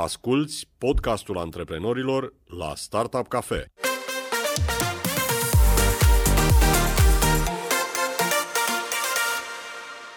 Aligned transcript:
Asculți 0.00 0.68
podcastul 0.78 1.38
antreprenorilor 1.38 2.34
la 2.58 2.72
Startup 2.74 3.28
Cafe. 3.28 3.72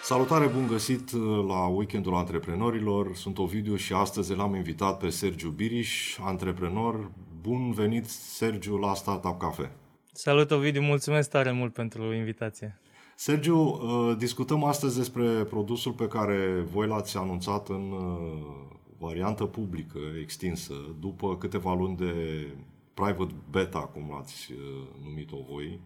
Salutare, 0.02 0.46
bun 0.46 0.66
găsit 0.66 1.12
la 1.48 1.66
Weekendul 1.66 2.14
Antreprenorilor. 2.14 3.14
Sunt 3.14 3.38
Ovidiu 3.38 3.76
și 3.76 3.92
astăzi 3.92 4.34
l-am 4.34 4.54
invitat 4.54 4.98
pe 4.98 5.08
Sergiu 5.08 5.50
Biriș, 5.50 6.18
antreprenor. 6.20 7.10
Bun 7.40 7.72
venit, 7.72 8.08
Sergiu, 8.08 8.76
la 8.76 8.94
Startup 8.94 9.38
Cafe. 9.38 9.76
Salut, 10.12 10.50
Ovidiu, 10.50 10.82
mulțumesc 10.82 11.30
tare 11.30 11.52
mult 11.52 11.72
pentru 11.72 12.12
invitație. 12.12 12.80
Sergiu, 13.16 13.58
uh, 13.58 14.16
discutăm 14.18 14.64
astăzi 14.64 14.96
despre 14.96 15.24
produsul 15.24 15.92
pe 15.92 16.06
care 16.08 16.66
voi 16.72 16.86
l-ați 16.86 17.16
anunțat 17.16 17.68
în 17.68 17.92
uh, 17.92 18.80
variantă 19.06 19.44
publică 19.44 19.98
extinsă 20.20 20.74
după 21.00 21.36
câteva 21.36 21.74
luni 21.74 21.96
de 21.96 22.46
private 22.94 23.34
beta, 23.50 23.78
cum 23.78 24.10
l-ați 24.10 24.52
uh, 24.52 24.58
numit-o 25.04 25.36
voi. 25.50 25.80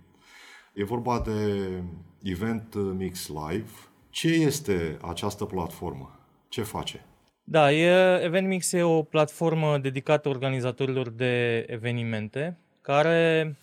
E 0.74 0.84
vorba 0.84 1.20
de 1.20 1.68
Event 2.22 2.74
Mix 2.74 3.28
Live. 3.28 3.70
Ce 4.10 4.28
este 4.28 4.96
această 5.02 5.44
platformă? 5.44 6.20
Ce 6.48 6.62
face? 6.62 7.04
Da, 7.44 7.72
e, 7.72 8.22
Event 8.22 8.46
Mix 8.48 8.72
e 8.72 8.82
o 8.82 9.02
platformă 9.02 9.78
dedicată 9.78 10.28
organizatorilor 10.28 11.08
de 11.08 11.64
evenimente 11.68 12.58
care 12.80 13.56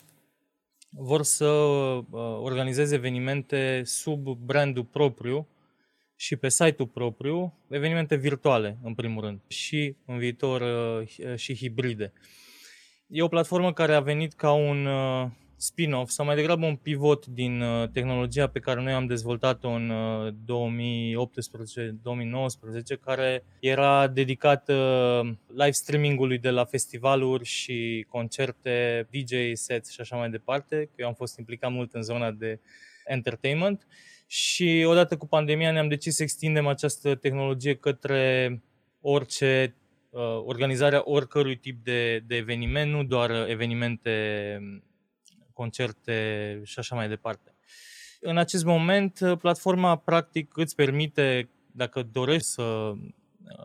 vor 0.90 1.22
să 1.22 1.44
uh, 1.44 2.02
organizeze 2.40 2.94
evenimente 2.94 3.82
sub 3.84 4.28
brandul 4.28 4.84
propriu 4.84 5.46
și 6.16 6.36
pe 6.36 6.48
site-ul 6.48 6.88
propriu 6.88 7.58
evenimente 7.68 8.16
virtuale, 8.16 8.78
în 8.82 8.94
primul 8.94 9.24
rând, 9.24 9.40
și 9.48 9.96
în 10.06 10.18
viitor 10.18 10.60
uh, 10.60 11.36
și 11.36 11.56
hibride. 11.56 12.12
E 13.06 13.22
o 13.22 13.28
platformă 13.28 13.72
care 13.72 13.94
a 13.94 14.00
venit 14.00 14.32
ca 14.32 14.52
un 14.52 14.86
uh, 14.86 15.26
spin-off 15.56 16.10
sau 16.10 16.24
mai 16.24 16.34
degrabă 16.34 16.66
un 16.66 16.76
pivot 16.76 17.26
din 17.26 17.60
uh, 17.60 17.88
tehnologia 17.88 18.46
pe 18.46 18.58
care 18.58 18.82
noi 18.82 18.92
am 18.92 19.06
dezvoltat-o 19.06 19.68
în 19.68 19.92
2018-2019, 22.96 23.00
care 23.00 23.44
era 23.60 24.06
dedicat 24.06 24.68
live 25.46 25.70
streaming-ului 25.70 26.38
de 26.38 26.50
la 26.50 26.64
festivaluri 26.64 27.44
și 27.44 28.06
concerte, 28.08 29.06
DJ 29.10 29.32
sets 29.52 29.90
și 29.90 30.00
așa 30.00 30.16
mai 30.16 30.30
departe. 30.30 30.90
Eu 30.96 31.06
am 31.06 31.14
fost 31.14 31.38
implicat 31.38 31.70
mult 31.70 31.92
în 31.92 32.02
zona 32.02 32.30
de 32.30 32.60
entertainment 33.04 33.86
și 34.26 34.84
odată 34.86 35.16
cu 35.16 35.26
pandemia 35.26 35.72
ne-am 35.72 35.88
decis 35.88 36.14
să 36.14 36.22
extindem 36.22 36.66
această 36.66 37.14
tehnologie 37.14 37.74
către 37.74 38.62
orice 39.00 39.76
uh, 40.10 40.20
organizarea 40.44 41.02
oricărui 41.04 41.56
tip 41.56 41.84
de, 41.84 42.18
de 42.18 42.36
eveniment, 42.36 42.92
nu 42.92 43.04
doar 43.04 43.48
evenimente, 43.48 44.58
concerte 45.52 46.60
și 46.64 46.78
așa 46.78 46.94
mai 46.94 47.08
departe. 47.08 47.54
În 48.20 48.36
acest 48.36 48.64
moment, 48.64 49.18
platforma 49.38 49.96
practic 49.96 50.56
îți 50.56 50.74
permite, 50.74 51.48
dacă 51.72 52.02
dorești 52.02 52.48
să 52.48 52.62
uh, 52.62 52.98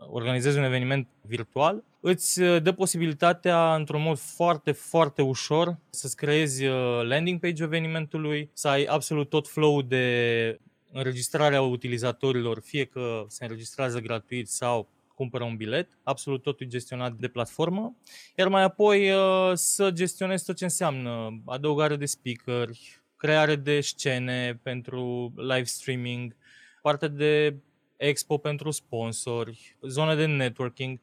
organizezi 0.06 0.58
un 0.58 0.64
eveniment 0.64 1.08
virtual, 1.20 1.84
îți 2.00 2.40
uh, 2.40 2.62
dă 2.62 2.72
posibilitatea, 2.72 3.74
într-un 3.74 4.02
mod 4.02 4.18
foarte, 4.18 4.72
foarte 4.72 5.22
ușor, 5.22 5.78
să-ți 5.90 6.16
creezi 6.16 6.64
uh, 6.64 7.00
landing 7.02 7.40
page 7.40 7.62
evenimentului, 7.62 8.50
să 8.52 8.68
ai 8.68 8.84
absolut 8.84 9.28
tot 9.28 9.48
flow 9.48 9.82
de 9.82 10.58
înregistrarea 10.92 11.62
utilizatorilor, 11.62 12.60
fie 12.60 12.84
că 12.84 13.24
se 13.28 13.44
înregistrează 13.44 13.98
gratuit 13.98 14.48
sau 14.48 14.88
cumpără 15.14 15.44
un 15.44 15.56
bilet, 15.56 15.88
absolut 16.02 16.42
totul 16.42 16.66
gestionat 16.66 17.12
de 17.12 17.28
platformă, 17.28 17.96
iar 18.36 18.48
mai 18.48 18.62
apoi 18.62 19.10
uh, 19.10 19.50
să 19.54 19.90
gestionezi 19.90 20.44
tot 20.44 20.56
ce 20.56 20.64
înseamnă 20.64 21.40
adăugare 21.46 21.96
de 21.96 22.06
speakeri, 22.06 23.00
creare 23.16 23.56
de 23.56 23.80
scene 23.80 24.60
pentru 24.62 25.32
live 25.36 25.64
streaming, 25.64 26.36
partea 26.82 27.08
de 27.08 27.54
expo 28.00 28.38
pentru 28.38 28.70
sponsori, 28.70 29.76
zone 29.82 30.14
de 30.14 30.26
networking, 30.26 31.00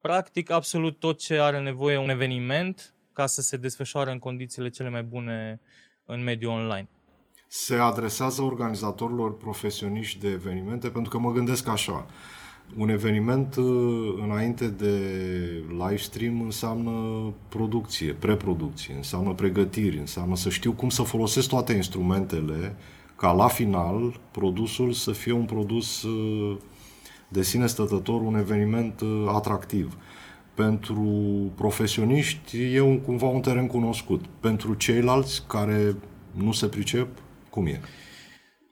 practic 0.00 0.50
absolut 0.50 0.98
tot 0.98 1.18
ce 1.18 1.40
are 1.40 1.60
nevoie 1.60 1.96
un 1.96 2.08
eveniment 2.08 2.94
ca 3.12 3.26
să 3.26 3.40
se 3.40 3.56
desfășoare 3.56 4.10
în 4.10 4.18
condițiile 4.18 4.68
cele 4.68 4.88
mai 4.88 5.02
bune 5.02 5.60
în 6.04 6.22
mediul 6.22 6.52
online. 6.52 6.88
Se 7.48 7.74
adresează 7.74 8.42
organizatorilor 8.42 9.36
profesioniști 9.36 10.18
de 10.18 10.28
evenimente 10.28 10.88
pentru 10.88 11.10
că 11.10 11.18
mă 11.18 11.32
gândesc 11.32 11.68
așa. 11.68 12.06
Un 12.76 12.88
eveniment 12.88 13.56
uh, 13.56 13.64
înainte 14.22 14.68
de 14.68 14.96
live 15.68 15.96
stream 15.96 16.40
înseamnă 16.40 16.92
producție, 17.48 18.12
preproducție, 18.12 18.94
înseamnă 18.94 19.32
pregătiri, 19.32 19.98
înseamnă 19.98 20.36
să 20.36 20.48
știu 20.48 20.72
cum 20.72 20.88
să 20.88 21.02
folosesc 21.02 21.48
toate 21.48 21.72
instrumentele 21.72 22.76
ca 23.16 23.32
la 23.32 23.48
final 23.48 24.20
produsul 24.30 24.92
să 24.92 25.12
fie 25.12 25.32
un 25.32 25.44
produs 25.44 26.02
uh, 26.02 26.56
de 27.28 27.42
sine 27.42 27.66
stătător 27.66 28.20
un 28.20 28.34
eveniment 28.34 29.00
uh, 29.00 29.24
atractiv. 29.28 29.96
Pentru 30.54 31.02
profesioniști 31.54 32.74
e 32.74 32.80
un, 32.80 33.00
cumva 33.00 33.26
un 33.26 33.40
teren 33.40 33.66
cunoscut. 33.66 34.26
Pentru 34.26 34.74
ceilalți 34.74 35.46
care 35.46 35.96
nu 36.30 36.52
se 36.52 36.68
pricep, 36.68 37.08
cum 37.50 37.66
e? 37.66 37.80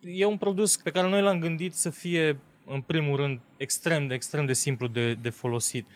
E 0.01 0.25
un 0.25 0.37
produs 0.37 0.77
pe 0.77 0.91
care 0.91 1.09
noi 1.09 1.23
l-am 1.23 1.39
gândit 1.39 1.75
să 1.75 1.91
fie, 1.91 2.39
în 2.67 2.81
primul 2.81 3.17
rând, 3.17 3.41
extrem 3.57 4.07
de, 4.07 4.15
extrem 4.15 4.47
de 4.47 4.53
simplu 4.53 4.87
de, 4.87 5.15
de 5.15 5.31
folosit. 5.31 5.87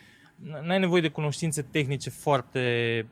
N-ai 0.62 0.78
nevoie 0.78 1.00
de 1.00 1.08
cunoștințe 1.08 1.62
tehnice 1.62 2.10
foarte 2.10 3.06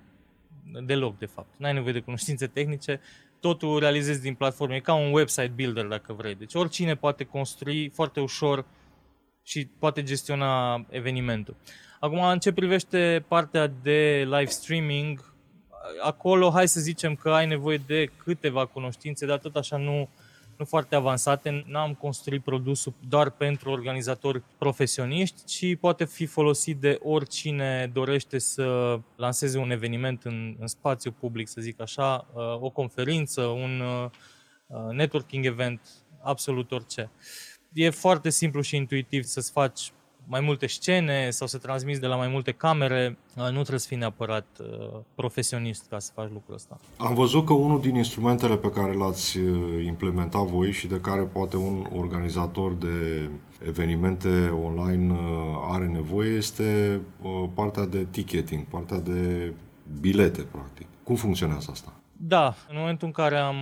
deloc, 0.85 1.19
de 1.19 1.27
fapt. 1.27 1.49
N-ai 1.57 1.73
nevoie 1.73 1.93
de 1.93 2.01
cunoștințe 2.01 2.47
tehnice, 2.47 3.01
totul 3.47 3.79
realizezi 3.79 4.21
din 4.21 4.35
platformă. 4.35 4.75
E 4.75 4.81
ca 4.81 4.95
un 4.95 5.13
website 5.13 5.53
builder, 5.55 5.85
dacă 5.85 6.13
vrei. 6.13 6.35
Deci 6.35 6.55
oricine 6.55 6.95
poate 6.95 7.25
construi 7.25 7.89
foarte 7.89 8.21
ușor 8.21 8.65
și 9.43 9.69
poate 9.79 10.03
gestiona 10.03 10.85
evenimentul. 10.89 11.57
Acum, 12.01 12.23
în 12.23 12.39
ce 12.39 12.53
privește 12.53 13.25
partea 13.29 13.67
de 13.83 14.23
live 14.25 14.51
streaming, 14.51 15.35
acolo 16.03 16.51
hai 16.51 16.69
să 16.69 16.81
zicem 16.81 17.15
că 17.15 17.31
ai 17.31 17.47
nevoie 17.47 17.81
de 17.87 18.11
câteva 18.17 18.67
cunoștințe, 18.67 19.27
dar 19.27 19.39
tot 19.39 19.57
așa 19.57 19.77
nu, 19.77 20.09
nu 20.59 20.65
foarte 20.65 20.95
avansate. 20.95 21.65
N-am 21.67 21.95
construit 21.95 22.43
produsul 22.43 22.95
doar 23.09 23.31
pentru 23.31 23.71
organizatori 23.71 24.43
profesioniști, 24.59 25.45
ci 25.45 25.77
poate 25.81 26.05
fi 26.05 26.27
folosit 26.27 26.77
de 26.77 26.99
oricine 27.03 27.91
dorește 27.93 28.39
să 28.39 28.99
lanseze 29.17 29.59
un 29.59 29.71
eveniment 29.71 30.23
în, 30.25 30.57
în 30.59 30.67
spațiu 30.67 31.11
public, 31.11 31.49
să 31.49 31.61
zic 31.61 31.81
așa, 31.81 32.27
uh, 32.33 32.43
o 32.61 32.71
conferință, 32.71 33.43
un 33.43 33.81
uh, 33.81 34.11
networking 34.91 35.45
event, 35.45 35.81
absolut 36.23 36.73
orice 36.73 37.11
e 37.75 37.91
foarte 37.91 38.31
simplu 38.31 38.61
și 38.61 38.77
intuitiv 38.77 39.23
să-ți 39.23 39.51
faci 39.51 39.93
mai 40.27 40.41
multe 40.41 40.67
scene 40.67 41.31
sau 41.31 41.47
să 41.47 41.59
transmiți 41.59 42.01
de 42.01 42.07
la 42.07 42.17
mai 42.17 42.29
multe 42.29 42.53
camere, 42.53 43.19
uh, 43.37 43.43
nu 43.43 43.53
trebuie 43.53 43.79
să 43.79 43.87
fii 43.89 43.97
neapărat 43.97 44.47
uh, 44.61 45.01
profesionist 45.15 45.87
ca 45.91 45.99
să 45.99 46.11
faci 46.15 46.31
lucrul 46.33 46.55
ăsta. 46.55 46.81
Am 46.97 47.15
văzut 47.15 47.45
că 47.47 47.53
unul 47.53 47.81
din 47.81 47.95
instrumentele 47.95 48.57
pe 48.57 48.71
care 48.71 48.93
l-ați 48.93 49.39
uh, 49.39 49.85
implementat 49.85 50.43
voi 50.43 50.73
și 50.73 50.87
de 50.87 51.01
care 51.01 51.23
poate 51.23 51.57
un 51.57 51.87
organizator 51.97 52.73
de 52.73 53.29
evenimente 53.67 54.49
online 54.65 55.15
are 55.71 55.87
nevoie 55.87 56.31
este 56.31 57.01
partea 57.55 57.87
de 57.87 58.07
ticketing, 58.11 58.65
partea 58.65 58.99
de 58.99 59.53
bilete, 60.01 60.43
practic. 60.43 60.87
Cum 61.03 61.15
funcționează 61.15 61.69
asta? 61.71 61.93
Da, 62.17 62.55
în 62.69 62.77
momentul 62.79 63.07
în 63.07 63.13
care 63.13 63.37
am 63.37 63.57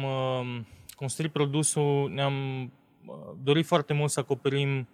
construit 0.95 1.33
produsul, 1.33 2.11
ne-am 2.15 2.33
dorit 3.43 3.67
foarte 3.67 3.93
mult 3.93 4.11
să 4.11 4.21
acoperim 4.21 4.87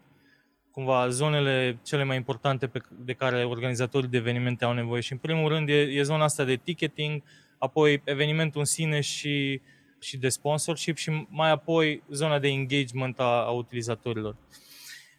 cumva 0.79 1.09
zonele 1.09 1.79
cele 1.83 2.05
mai 2.05 2.17
importante 2.17 2.67
pe, 2.67 2.81
de 2.99 3.13
care 3.13 3.45
organizatorii 3.45 4.09
de 4.09 4.17
evenimente 4.17 4.65
au 4.65 4.73
nevoie 4.73 5.01
și 5.01 5.13
în 5.13 5.19
primul 5.19 5.49
rând 5.49 5.69
e, 5.69 5.73
e 5.73 6.03
zona 6.03 6.25
asta 6.25 6.45
de 6.45 6.57
ticketing, 6.57 7.23
apoi 7.59 8.03
evenimentul 8.05 8.61
în 8.61 8.67
sine 8.67 9.01
și, 9.01 9.61
și 9.99 10.17
de 10.17 10.29
sponsorship 10.29 10.97
și 10.97 11.27
mai 11.29 11.51
apoi 11.51 12.03
zona 12.11 12.39
de 12.39 12.49
engagement 12.49 13.21
a, 13.21 13.45
a 13.45 13.51
utilizatorilor. 13.51 14.37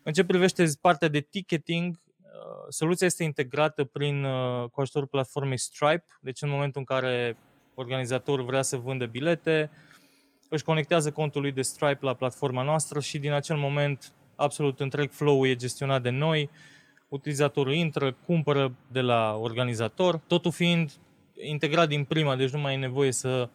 În 0.04 0.14
ce 0.14 0.24
privește 0.24 0.66
partea 0.82 1.08
de 1.08 1.20
ticketing, 1.20 1.96
uh, 1.96 2.66
soluția 2.70 3.08
este 3.08 3.24
integrată 3.24 3.84
prin, 3.84 4.24
uh, 4.24 4.70
cu 4.70 4.82
ajutorul 4.82 5.08
platformei 5.08 5.58
Stripe, 5.58 6.06
deci 6.22 6.42
în 6.42 6.50
momentul 6.50 6.80
în 6.80 6.96
care 6.96 7.38
organizatorul 7.74 8.46
vrea 8.46 8.62
să 8.62 8.78
vândă 8.78 9.06
bilete, 9.06 9.72
își 10.50 10.64
conectează 10.64 11.12
contul 11.12 11.42
lui 11.42 11.52
de 11.52 11.62
Stripe 11.62 12.00
la 12.02 12.14
platforma 12.14 12.64
noastră 12.64 13.00
și 13.00 13.20
din 13.20 13.32
acel 13.32 13.58
moment 13.58 14.14
absolut 14.40 14.80
întreg 14.80 15.12
flow-ul 15.12 15.48
e 15.48 15.56
gestionat 15.56 16.02
de 16.02 16.10
noi, 16.10 16.50
utilizatorul 17.08 17.74
intră, 17.74 18.16
cumpără 18.26 18.74
de 18.92 19.02
la 19.02 19.38
organizator, 19.42 20.20
totul 20.28 20.52
fiind 20.52 20.92
integrat 21.42 21.88
din 21.88 22.04
prima, 22.04 22.36
deci 22.36 22.50
nu 22.50 22.60
mai 22.60 22.74
e 22.74 22.78
nevoie 22.78 23.12
să 23.12 23.50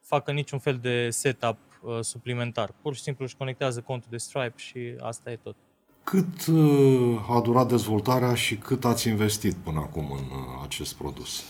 facă 0.00 0.32
niciun 0.32 0.58
fel 0.58 0.78
de 0.78 1.10
setup 1.10 1.58
uh, 1.82 1.98
suplimentar. 2.00 2.74
Pur 2.82 2.94
și 2.94 3.02
simplu 3.02 3.24
își 3.24 3.36
conectează 3.36 3.80
contul 3.80 4.08
de 4.10 4.16
Stripe 4.16 4.54
și 4.56 4.94
asta 5.00 5.30
e 5.30 5.36
tot. 5.36 5.56
Cât 6.04 6.46
uh, 6.46 7.30
a 7.30 7.40
durat 7.40 7.68
dezvoltarea 7.68 8.34
și 8.34 8.56
cât 8.56 8.84
ați 8.84 9.08
investit 9.08 9.54
până 9.54 9.78
acum 9.78 10.10
în 10.10 10.24
uh, 10.24 10.60
acest 10.62 10.94
produs? 10.94 11.44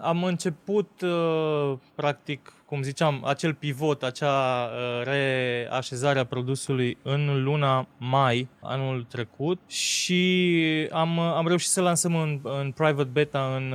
Am 0.00 0.24
început, 0.24 1.00
uh, 1.00 1.78
practic, 1.94 2.52
cum 2.68 2.82
ziceam, 2.82 3.24
acel 3.24 3.54
pivot, 3.54 4.02
acea 4.02 4.70
reașezare 5.02 6.18
a 6.18 6.24
produsului 6.24 6.98
în 7.02 7.42
luna 7.42 7.88
mai 7.98 8.48
anul 8.60 9.06
trecut 9.08 9.60
și 9.70 10.88
am, 10.90 11.18
am 11.18 11.46
reușit 11.46 11.70
să 11.70 11.80
lansăm 11.80 12.16
în, 12.16 12.40
în 12.42 12.72
private 12.72 13.08
beta 13.12 13.54
în, 13.56 13.74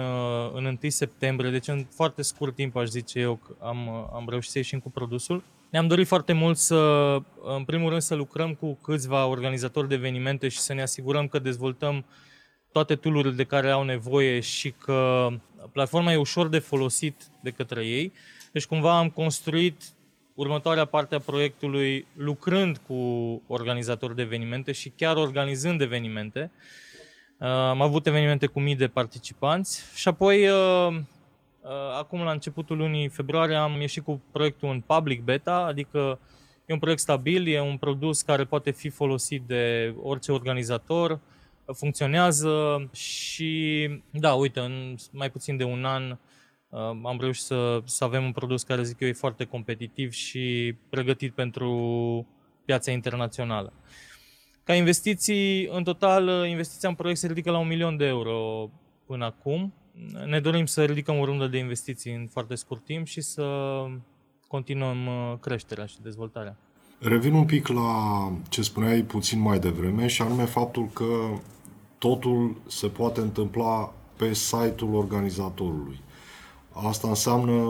în 0.53 0.65
1 0.65 0.77
septembrie, 0.87 1.51
deci 1.51 1.67
în 1.67 1.85
foarte 1.95 2.21
scurt 2.21 2.55
timp, 2.55 2.75
aș 2.75 2.87
zice 2.87 3.19
eu, 3.19 3.39
am, 3.59 3.89
am 4.13 4.25
reușit 4.29 4.51
să 4.51 4.57
ieșim 4.57 4.79
cu 4.79 4.89
produsul. 4.89 5.43
Ne-am 5.69 5.87
dorit 5.87 6.07
foarte 6.07 6.33
mult 6.33 6.57
să, 6.57 6.75
în 7.43 7.63
primul 7.65 7.89
rând, 7.89 8.01
să 8.01 8.15
lucrăm 8.15 8.53
cu 8.53 8.73
câțiva 8.73 9.25
organizatori 9.25 9.87
de 9.87 9.95
evenimente 9.95 10.47
și 10.47 10.59
să 10.59 10.73
ne 10.73 10.81
asigurăm 10.81 11.27
că 11.27 11.39
dezvoltăm 11.39 12.05
toate 12.71 12.95
tool 12.95 13.33
de 13.35 13.43
care 13.43 13.69
au 13.69 13.83
nevoie 13.83 14.39
și 14.39 14.71
că 14.71 15.27
platforma 15.71 16.11
e 16.11 16.15
ușor 16.15 16.47
de 16.47 16.59
folosit 16.59 17.23
de 17.41 17.49
către 17.49 17.85
ei. 17.85 18.13
Deci 18.53 18.65
cumva 18.65 18.97
am 18.97 19.09
construit 19.09 19.81
următoarea 20.33 20.85
parte 20.85 21.15
a 21.15 21.19
proiectului 21.19 22.05
lucrând 22.15 22.77
cu 22.87 22.93
organizatori 23.47 24.15
de 24.15 24.21
evenimente 24.21 24.71
și 24.71 24.89
chiar 24.89 25.15
organizând 25.15 25.81
evenimente. 25.81 26.51
Am 27.39 27.81
avut 27.81 28.07
evenimente 28.07 28.45
cu 28.45 28.59
mii 28.59 28.75
de 28.75 28.87
participanți 28.87 29.83
și 29.95 30.07
apoi 30.07 30.47
Uh, 31.63 31.69
acum, 31.97 32.21
la 32.21 32.31
începutul 32.31 32.77
lunii 32.77 33.07
februarie, 33.07 33.55
am 33.55 33.79
ieșit 33.79 34.03
cu 34.03 34.21
proiectul 34.31 34.69
în 34.69 34.81
public 34.81 35.23
beta, 35.23 35.55
adică 35.55 36.19
e 36.65 36.73
un 36.73 36.79
proiect 36.79 37.01
stabil, 37.01 37.47
e 37.47 37.61
un 37.61 37.77
produs 37.77 38.21
care 38.21 38.43
poate 38.43 38.71
fi 38.71 38.89
folosit 38.89 39.41
de 39.47 39.95
orice 40.01 40.31
organizator, 40.31 41.19
funcționează 41.73 42.89
și, 42.93 43.89
da, 44.11 44.33
uite, 44.33 44.59
în 44.59 44.95
mai 45.11 45.29
puțin 45.29 45.57
de 45.57 45.63
un 45.63 45.85
an 45.85 46.09
uh, 46.09 46.17
am 47.03 47.17
reușit 47.19 47.43
să, 47.43 47.81
să 47.85 48.03
avem 48.03 48.23
un 48.23 48.31
produs 48.31 48.63
care, 48.63 48.83
zic 48.83 48.99
eu, 48.99 49.07
e 49.07 49.13
foarte 49.13 49.45
competitiv 49.45 50.11
și 50.11 50.75
pregătit 50.89 51.33
pentru 51.33 52.27
piața 52.65 52.91
internațională. 52.91 53.73
Ca 54.63 54.73
investiții, 54.73 55.67
în 55.67 55.83
total, 55.83 56.47
investiția 56.47 56.89
în 56.89 56.95
proiect 56.95 57.19
se 57.19 57.27
ridică 57.27 57.51
la 57.51 57.57
un 57.57 57.67
milion 57.67 57.97
de 57.97 58.05
euro 58.05 58.69
până 59.05 59.25
acum 59.25 59.73
ne 60.25 60.39
dorim 60.39 60.65
să 60.65 60.83
ridicăm 60.83 61.19
o 61.19 61.25
rundă 61.25 61.47
de 61.47 61.57
investiții 61.57 62.13
în 62.13 62.27
foarte 62.31 62.55
scurt 62.55 62.85
timp 62.85 63.07
și 63.07 63.21
să 63.21 63.45
continuăm 64.47 65.05
uh, 65.05 65.37
creșterea 65.39 65.85
și 65.85 66.01
dezvoltarea. 66.01 66.57
Revin 66.99 67.33
un 67.33 67.45
pic 67.45 67.67
la 67.67 68.31
ce 68.49 68.61
spuneai 68.61 69.01
puțin 69.01 69.39
mai 69.39 69.59
devreme 69.59 70.07
și 70.07 70.21
anume 70.21 70.45
faptul 70.45 70.89
că 70.93 71.05
totul 71.97 72.61
se 72.67 72.87
poate 72.87 73.19
întâmpla 73.19 73.93
pe 74.15 74.33
site-ul 74.33 74.93
organizatorului. 74.93 76.01
Asta 76.73 77.07
înseamnă 77.07 77.63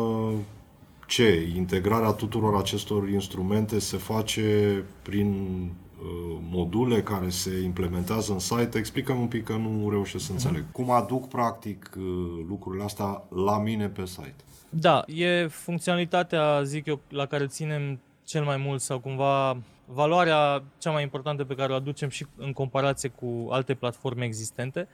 ce? 1.08 1.52
Integrarea 1.56 2.12
tuturor 2.12 2.56
acestor 2.56 3.10
instrumente 3.10 3.80
se 3.80 3.98
face 3.98 4.84
prin 5.02 5.70
Uh, 6.04 6.38
module 6.50 7.02
care 7.02 7.30
se 7.30 7.62
implementează 7.64 8.32
în 8.32 8.40
site, 8.40 8.78
explică 8.78 9.12
un 9.12 9.28
pic 9.28 9.44
că 9.44 9.54
nu 9.54 9.90
reușesc 9.90 10.26
să 10.26 10.32
mhm. 10.34 10.42
înțeleg. 10.46 10.72
Cum 10.72 10.92
aduc 10.92 11.28
practic 11.28 11.92
uh, 11.98 12.04
lucrurile 12.48 12.84
astea 12.84 13.24
la 13.46 13.60
mine 13.60 13.88
pe 13.88 14.06
site? 14.06 14.36
Da, 14.70 15.04
e 15.08 15.48
funcționalitatea, 15.48 16.64
zic 16.64 16.86
eu, 16.86 17.00
la 17.10 17.26
care 17.26 17.48
ținem 17.48 18.00
cel 18.26 18.44
mai 18.44 18.58
mult 18.58 18.82
sau 18.82 19.00
cumva 19.00 19.58
valoarea 19.86 20.64
cea 20.78 20.92
mai 20.92 21.02
importantă 21.02 21.44
pe 21.44 21.56
care 21.56 21.72
o 21.72 21.76
aducem 21.76 22.10
și 22.10 22.26
în 22.38 22.54
comparație 22.54 23.10
cu 23.10 23.48
alte 23.50 23.74
platforme 23.74 24.26
existente. 24.26 24.88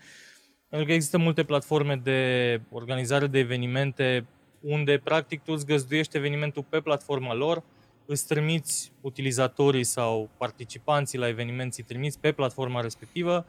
Pentru 0.69 0.87
că 0.87 0.93
există 0.93 1.17
multe 1.17 1.43
platforme 1.43 1.95
de 1.95 2.61
organizare 2.71 3.27
de 3.27 3.39
evenimente 3.39 4.25
unde 4.61 5.01
practic 5.03 5.43
tu 5.43 5.53
îți 5.53 5.65
găzduiești 5.65 6.17
evenimentul 6.17 6.65
pe 6.69 6.79
platforma 6.79 7.33
lor, 7.33 7.63
îți 8.05 8.27
trimiți 8.27 8.91
utilizatorii 9.01 9.83
sau 9.83 10.29
participanții 10.37 11.17
la 11.17 11.27
eveniment, 11.27 11.73
îi 11.77 11.83
trimiți 11.83 12.19
pe 12.19 12.31
platforma 12.31 12.81
respectivă, 12.81 13.45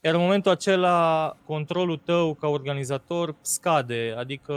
iar 0.00 0.14
în 0.14 0.20
momentul 0.20 0.50
acela 0.50 1.36
controlul 1.44 1.96
tău 1.96 2.34
ca 2.34 2.48
organizator 2.48 3.34
scade, 3.40 4.14
adică 4.16 4.54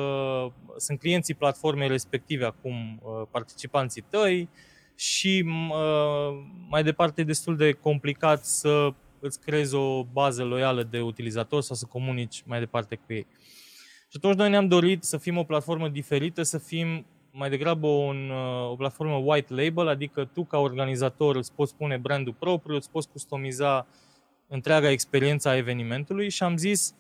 sunt 0.78 1.00
clienții 1.00 1.33
platformei 1.33 1.88
respective 1.88 2.45
acum, 2.45 3.01
uh, 3.04 3.28
participanții 3.31 4.06
tăi 4.10 4.50
și 4.95 5.45
uh, 5.48 6.38
mai 6.69 6.83
departe 6.83 7.21
e 7.21 7.24
destul 7.24 7.56
de 7.56 7.71
complicat 7.71 8.45
să 8.45 8.94
îți 9.25 9.39
creezi 9.39 9.75
o 9.75 10.04
bază 10.04 10.44
loială 10.44 10.83
de 10.83 11.01
utilizatori 11.01 11.66
sau 11.66 11.75
să 11.75 11.86
comunici 11.86 12.44
mai 12.45 12.60
departe 12.60 12.95
cu 12.95 13.13
ei. 13.13 13.27
Și 14.07 14.18
atunci 14.18 14.36
noi 14.36 14.50
ne-am 14.50 14.68
dorit 14.68 15.04
să 15.04 15.18
fim 15.18 15.38
o 15.38 15.44
platformă 15.44 15.89
diferită, 15.89 16.44
să 16.44 16.57
fim 16.57 17.06
mai 17.31 17.50
degrabă 17.50 17.88
un, 17.88 18.30
uh, 18.30 18.69
o 18.72 18.75
platformă 18.75 19.16
white 19.16 19.54
label, 19.54 19.88
adică 19.88 20.25
tu 20.33 20.44
ca 20.44 20.57
organizator 20.57 21.36
îți 21.36 21.54
poți 21.54 21.75
pune 21.75 21.98
brandul 21.98 22.36
propriu, 22.39 22.75
îți 22.75 22.89
poți 22.89 23.10
customiza 23.10 23.88
întreaga 24.48 24.89
experiență 24.89 25.50
a 25.50 25.56
evenimentului 25.56 26.30
și 26.30 26.44
am 26.44 26.57
zis 26.57 26.95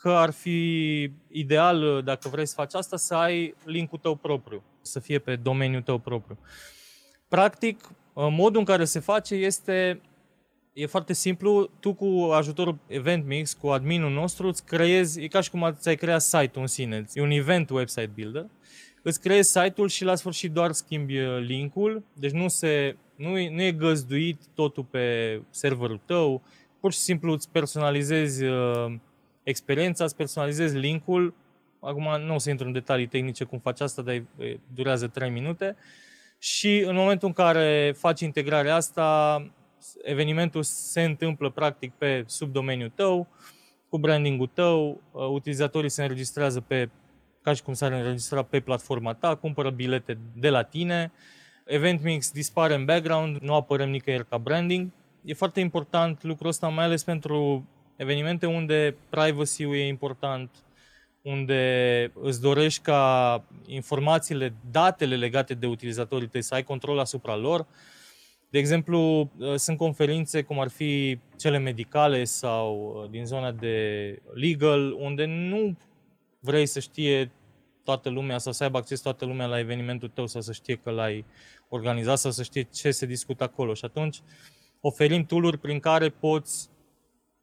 că 0.00 0.10
ar 0.10 0.30
fi 0.30 1.10
ideal, 1.28 1.82
uh, 1.82 2.04
dacă 2.04 2.28
vrei 2.28 2.46
să 2.46 2.54
faci 2.54 2.74
asta, 2.74 2.96
să 2.96 3.14
ai 3.14 3.54
linkul 3.64 3.98
tău 3.98 4.14
propriu, 4.14 4.62
să 4.80 5.00
fie 5.00 5.18
pe 5.18 5.36
domeniul 5.36 5.82
tău 5.82 5.98
propriu. 5.98 6.38
Practic, 7.28 7.88
uh, 8.12 8.26
modul 8.30 8.58
în 8.58 8.64
care 8.64 8.84
se 8.84 9.00
face 9.00 9.34
este 9.34 10.00
e 10.72 10.86
foarte 10.86 11.12
simplu, 11.12 11.70
tu 11.80 11.94
cu 11.94 12.30
ajutorul 12.32 12.78
EventMix, 12.86 13.52
cu 13.52 13.68
adminul 13.68 14.10
nostru, 14.10 14.46
îți 14.46 14.64
creezi, 14.64 15.22
e 15.22 15.28
ca 15.28 15.40
și 15.40 15.50
cum 15.50 15.76
ți-ai 15.78 15.96
creat 15.96 16.20
site-ul 16.20 16.60
în 16.60 16.66
sine, 16.66 17.04
e 17.14 17.20
un 17.20 17.30
event 17.30 17.70
website 17.70 18.10
builder 18.14 18.46
îți 19.02 19.20
creezi 19.20 19.50
site-ul 19.50 19.88
și 19.88 20.04
la 20.04 20.14
sfârșit 20.14 20.52
doar 20.52 20.72
schimbi 20.72 21.18
uh, 21.18 21.38
linkul, 21.40 22.02
deci 22.12 22.30
nu, 22.30 22.48
se, 22.48 22.96
nu, 23.16 23.38
e, 23.38 23.50
nu 23.50 23.62
e 23.62 23.72
găzduit 23.72 24.40
totul 24.54 24.84
pe 24.84 25.40
serverul 25.50 26.00
tău, 26.06 26.42
pur 26.80 26.92
și 26.92 26.98
simplu 26.98 27.32
îți 27.32 27.50
personalizezi 27.50 28.44
uh, 28.44 28.94
experiența, 29.42 30.04
îți 30.04 30.16
personalizezi 30.16 30.76
linkul, 30.76 31.34
acum 31.80 32.20
nu 32.26 32.34
o 32.34 32.38
să 32.38 32.50
intru 32.50 32.66
în 32.66 32.72
detalii 32.72 33.06
tehnice 33.06 33.44
cum 33.44 33.58
faci 33.58 33.80
asta, 33.80 34.02
dar 34.02 34.22
durează 34.74 35.06
3 35.06 35.30
minute. 35.30 35.76
Și 36.38 36.78
în 36.78 36.94
momentul 36.94 37.28
în 37.28 37.34
care 37.34 37.94
faci 37.96 38.20
integrarea 38.20 38.74
asta, 38.74 39.36
evenimentul 40.02 40.62
se 40.62 41.02
întâmplă 41.02 41.50
practic 41.50 41.92
pe 41.92 42.24
subdomeniul 42.26 42.92
tău, 42.94 43.26
cu 43.88 43.98
brandingul 43.98 44.50
tău, 44.54 45.00
uh, 45.12 45.26
utilizatorii 45.26 45.90
se 45.90 46.02
înregistrează 46.02 46.60
pe 46.60 46.88
ca 47.42 47.54
și 47.54 47.62
cum 47.62 47.74
s-ar 47.74 47.92
înregistra 47.92 48.42
pe 48.42 48.60
platforma 48.60 49.14
ta, 49.14 49.34
cumpără 49.34 49.70
bilete 49.70 50.18
de 50.34 50.50
la 50.50 50.62
tine, 50.62 51.12
EventMix 51.64 52.30
dispare 52.30 52.74
în 52.74 52.84
background, 52.84 53.36
nu 53.36 53.54
apărăm 53.54 53.88
nicăieri 53.88 54.28
ca 54.28 54.38
branding. 54.38 54.90
E 55.24 55.34
foarte 55.34 55.60
important 55.60 56.22
lucrul 56.22 56.48
ăsta, 56.48 56.68
mai 56.68 56.84
ales 56.84 57.04
pentru 57.04 57.68
evenimente 57.96 58.46
unde 58.46 58.96
privacy-ul 59.08 59.74
e 59.74 59.86
important, 59.86 60.50
unde 61.22 62.12
îți 62.14 62.40
dorești 62.40 62.82
ca 62.82 63.44
informațiile, 63.66 64.54
datele 64.70 65.16
legate 65.16 65.54
de 65.54 65.66
utilizatorii 65.66 66.28
tăi 66.28 66.42
să 66.42 66.54
ai 66.54 66.62
control 66.62 66.98
asupra 66.98 67.36
lor. 67.36 67.66
De 68.50 68.58
exemplu, 68.58 69.30
sunt 69.56 69.76
conferințe 69.76 70.42
cum 70.42 70.60
ar 70.60 70.68
fi 70.68 71.18
cele 71.36 71.58
medicale 71.58 72.24
sau 72.24 73.00
uh, 73.02 73.10
din 73.10 73.24
zona 73.24 73.52
de 73.52 74.18
legal, 74.34 74.92
unde 74.92 75.24
nu 75.24 75.76
vrei 76.40 76.66
să 76.66 76.80
știe 76.80 77.30
toată 77.84 78.08
lumea, 78.08 78.38
sau 78.38 78.52
să 78.52 78.62
aibă 78.62 78.78
acces 78.78 79.00
toată 79.00 79.24
lumea 79.24 79.46
la 79.46 79.58
evenimentul 79.58 80.08
tău, 80.08 80.26
sau 80.26 80.40
să 80.40 80.52
știe 80.52 80.74
că 80.74 80.90
l-ai 80.90 81.24
organizat, 81.68 82.18
sau 82.18 82.30
să 82.30 82.42
știe 82.42 82.62
ce 82.62 82.90
se 82.90 83.06
discută 83.06 83.44
acolo. 83.44 83.74
Și 83.74 83.84
atunci 83.84 84.20
oferim 84.80 85.24
tool 85.24 85.58
prin 85.58 85.78
care 85.78 86.08
poți 86.08 86.68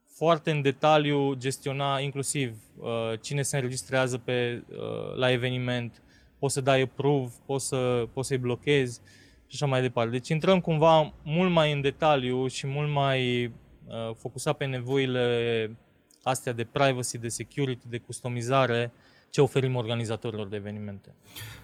foarte 0.07 0.51
în 0.51 0.61
detaliu 0.61 1.33
gestiona 1.33 1.99
inclusiv 1.99 2.55
uh, 2.77 3.19
cine 3.21 3.41
se 3.41 3.55
înregistrează 3.55 4.17
pe, 4.17 4.63
uh, 4.69 5.15
la 5.15 5.31
eveniment, 5.31 6.01
poți 6.39 6.53
să 6.53 6.61
dai 6.61 6.81
approve, 6.81 7.31
poți, 7.45 7.67
să, 7.67 8.07
poți 8.13 8.27
să-i 8.27 8.37
blochezi 8.37 8.99
și 8.99 9.24
așa 9.55 9.71
mai 9.71 9.81
departe. 9.81 10.11
Deci 10.11 10.29
intrăm 10.29 10.59
cumva 10.59 11.13
mult 11.23 11.51
mai 11.51 11.71
în 11.71 11.81
detaliu 11.81 12.47
și 12.47 12.67
mult 12.67 12.91
mai 12.91 13.45
uh, 13.45 14.15
focusat 14.17 14.57
pe 14.57 14.65
nevoile 14.65 15.77
astea 16.23 16.53
de 16.53 16.63
privacy, 16.63 17.17
de 17.17 17.27
security, 17.27 17.87
de 17.87 17.97
customizare 17.97 18.91
ce 19.29 19.41
oferim 19.41 19.75
organizatorilor 19.75 20.47
de 20.47 20.55
evenimente. 20.55 21.15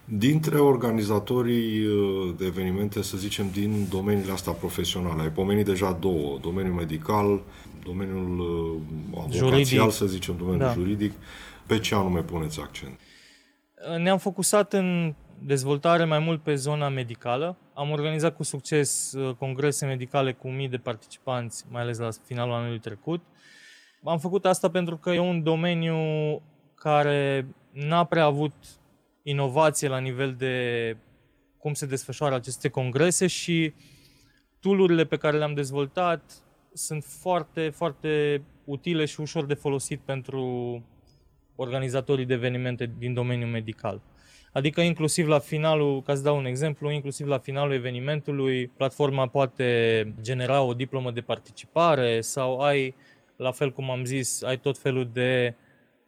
Dintre 0.06 0.58
organizatorii 0.58 1.86
uh, 1.86 2.34
de 2.38 2.46
evenimente, 2.46 3.02
să 3.02 3.18
zicem, 3.18 3.50
din 3.52 3.88
domeniile 3.90 4.32
astea 4.32 4.52
profesionale, 4.52 5.22
ai 5.22 5.32
pomenit 5.32 5.66
deja 5.66 5.92
două, 5.92 6.38
domeniul 6.42 6.74
medical, 6.74 7.42
domeniul 7.84 8.40
uh, 8.40 8.82
avocațial, 9.18 9.50
juridic. 9.50 9.92
să 9.92 10.06
zicem, 10.06 10.38
domeniul 10.38 10.66
da. 10.66 10.74
juridic. 10.74 11.14
Pe 11.68 11.80
ce 11.80 11.96
anume 11.96 12.22
puneți 12.22 12.60
accent? 12.60 13.00
Ne-am 13.98 14.18
focusat 14.18 14.74
în 14.74 15.16
dezvoltare 15.46 16.06
mai 16.06 16.20
mult 16.20 16.42
pe 16.44 16.56
zona 16.56 16.90
medicală. 16.90 17.58
Am 17.74 17.92
organizat 17.92 18.36
cu 18.36 18.44
succes 18.44 19.14
uh, 19.14 19.36
congrese 19.36 19.86
medicale 19.86 20.34
cu 20.34 20.50
mii 20.50 20.70
de 20.70 20.78
participanți, 20.78 21.66
mai 21.70 21.82
ales 21.82 21.98
la 21.98 22.10
finalul 22.26 22.54
anului 22.54 22.80
trecut. 22.80 23.22
Am 24.04 24.20
făcut 24.20 24.46
asta 24.46 24.70
pentru 24.70 24.98
că 24.98 25.10
e 25.10 25.20
un 25.20 25.44
domeniu 25.44 25.98
care 26.76 27.48
n-a 27.72 28.04
prea 28.04 28.24
avut 28.24 28.54
inovație 29.24 29.88
la 29.88 29.98
nivel 29.98 30.36
de 30.38 30.98
cum 31.58 31.74
se 31.74 31.86
desfășoară 31.86 32.36
aceste 32.36 32.70
congrese 32.70 33.28
și 33.28 33.74
tool 34.60 35.06
pe 35.06 35.18
care 35.18 35.38
le-am 35.38 35.54
dezvoltat 35.54 36.22
sunt 36.74 37.04
foarte, 37.04 37.70
foarte 37.70 38.42
utile 38.66 39.06
și 39.06 39.22
ușor 39.22 39.46
de 39.46 39.54
folosit 39.54 40.00
pentru 40.00 40.84
organizatorii 41.56 42.26
de 42.26 42.34
evenimente 42.34 42.92
din 42.98 43.14
domeniul 43.14 43.50
medical. 43.50 44.02
Adică 44.52 44.82
inclusiv 44.82 45.28
la 45.28 45.40
finalul, 45.40 46.02
ca 46.02 46.16
să 46.16 46.22
dau 46.22 46.38
un 46.38 46.46
exemplu, 46.46 46.92
inclusiv 46.92 47.28
la 47.28 47.38
finalul 47.38 47.74
evenimentului, 47.74 48.68
platforma 48.68 49.28
poate 49.28 50.14
genera 50.22 50.62
o 50.62 50.74
diplomă 50.74 51.12
de 51.12 51.22
participare 51.22 52.22
sau 52.22 52.60
ai, 52.60 52.96
la 53.36 53.52
fel 53.52 53.72
cum 53.72 53.90
am 53.90 54.06
zis, 54.06 54.42
ai 54.44 54.58
tot 54.58 54.78
felul 54.78 55.10
de 55.14 55.56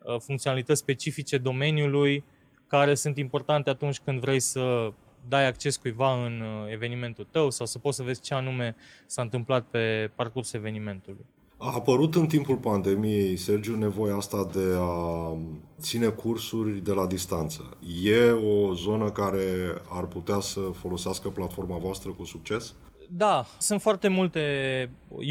uh, 0.03 0.19
funcționalități 0.19 0.79
specifice 0.79 1.37
domeniului 1.37 2.23
care 2.67 2.95
sunt 2.95 3.17
importante 3.17 3.69
atunci 3.69 3.99
când 3.99 4.19
vrei 4.19 4.39
să 4.39 4.91
dai 5.27 5.45
acces 5.45 5.77
cuiva 5.77 6.25
în 6.25 6.41
uh, 6.41 6.71
evenimentul 6.71 7.27
tău 7.31 7.49
sau 7.49 7.65
să 7.65 7.79
poți 7.79 7.97
să 7.97 8.03
vezi 8.03 8.21
ce 8.21 8.33
anume 8.33 8.75
s-a 9.05 9.21
întâmplat 9.21 9.65
pe 9.65 10.11
parcursul 10.15 10.59
evenimentului. 10.59 11.25
A 11.65 11.71
apărut 11.73 12.15
în 12.15 12.27
timpul 12.27 12.55
pandemiei, 12.55 13.37
Sergiu, 13.37 13.75
nevoia 13.75 14.15
asta 14.15 14.49
de 14.53 14.75
a 14.79 15.37
ține 15.81 16.07
cursuri 16.07 16.83
de 16.83 16.91
la 16.91 17.07
distanță. 17.07 17.77
E 18.03 18.29
o 18.29 18.73
zonă 18.73 19.11
care 19.11 19.45
ar 19.89 20.05
putea 20.05 20.39
să 20.39 20.59
folosească 20.59 21.29
platforma 21.29 21.77
voastră 21.77 22.11
cu 22.11 22.23
succes? 22.23 22.73
Da, 23.09 23.45
sunt 23.59 23.81
foarte 23.81 24.07
multe 24.07 24.41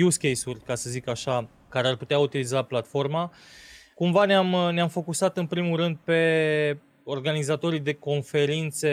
use 0.05 0.29
case-uri, 0.29 0.61
ca 0.61 0.75
să 0.75 0.91
zic 0.91 1.09
așa, 1.09 1.49
care 1.69 1.89
ar 1.89 1.97
putea 1.97 2.19
utiliza 2.19 2.63
platforma. 2.63 3.33
Cumva 3.95 4.25
ne-am, 4.25 4.75
ne-am 4.75 4.89
focusat 4.89 5.37
în 5.37 5.47
primul 5.47 5.77
rând 5.77 5.97
pe 6.05 6.79
organizatorii 7.05 7.81
de 7.81 7.93
conferințe 7.93 8.91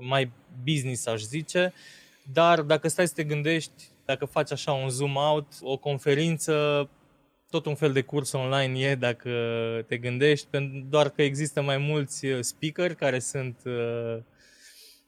mai 0.00 0.32
business, 0.64 1.06
aș 1.06 1.20
zice, 1.20 1.72
dar 2.32 2.62
dacă 2.62 2.88
stai 2.88 3.06
să 3.06 3.14
te 3.14 3.24
gândești, 3.24 3.88
dacă 4.08 4.24
faci 4.24 4.52
așa 4.52 4.72
un 4.72 4.88
zoom 4.88 5.16
out, 5.16 5.46
o 5.60 5.76
conferință, 5.76 6.88
tot 7.50 7.66
un 7.66 7.74
fel 7.74 7.92
de 7.92 8.00
curs 8.00 8.32
online 8.32 8.78
e 8.78 8.94
dacă 8.94 9.30
te 9.86 9.96
gândești, 9.96 10.48
doar 10.88 11.08
că 11.08 11.22
există 11.22 11.62
mai 11.62 11.78
mulți 11.78 12.26
uh, 12.26 12.38
speaker 12.40 12.94
care 12.94 13.18
sunt 13.18 13.56
uh, 13.64 14.16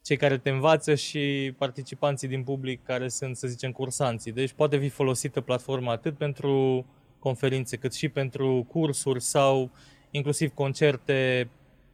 cei 0.03 0.17
care 0.17 0.39
te 0.39 0.51
învață 0.51 0.95
și 0.95 1.55
participanții 1.59 2.29
din 2.29 2.43
public 2.43 2.85
care 2.85 3.09
sunt, 3.09 3.37
să 3.37 3.47
zicem, 3.47 3.73
cursanții. 3.73 4.33
Deci 4.33 4.53
poate 4.53 4.79
fi 4.79 4.89
folosită 4.89 5.41
platforma 5.41 5.93
atât 5.93 6.17
pentru 6.17 6.87
conferințe, 7.19 7.77
cât 7.77 7.95
și 7.95 8.09
pentru 8.09 8.67
cursuri 8.69 9.23
sau 9.23 9.71
inclusiv 10.11 10.51
concerte, 10.55 11.49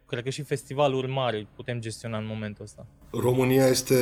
cred 0.06 0.22
că 0.22 0.30
și 0.30 0.42
festivaluri 0.42 1.10
mari 1.10 1.46
putem 1.56 1.80
gestiona 1.80 2.18
în 2.18 2.26
momentul 2.26 2.64
ăsta. 2.64 2.86
România 3.10 3.66
este 3.66 3.94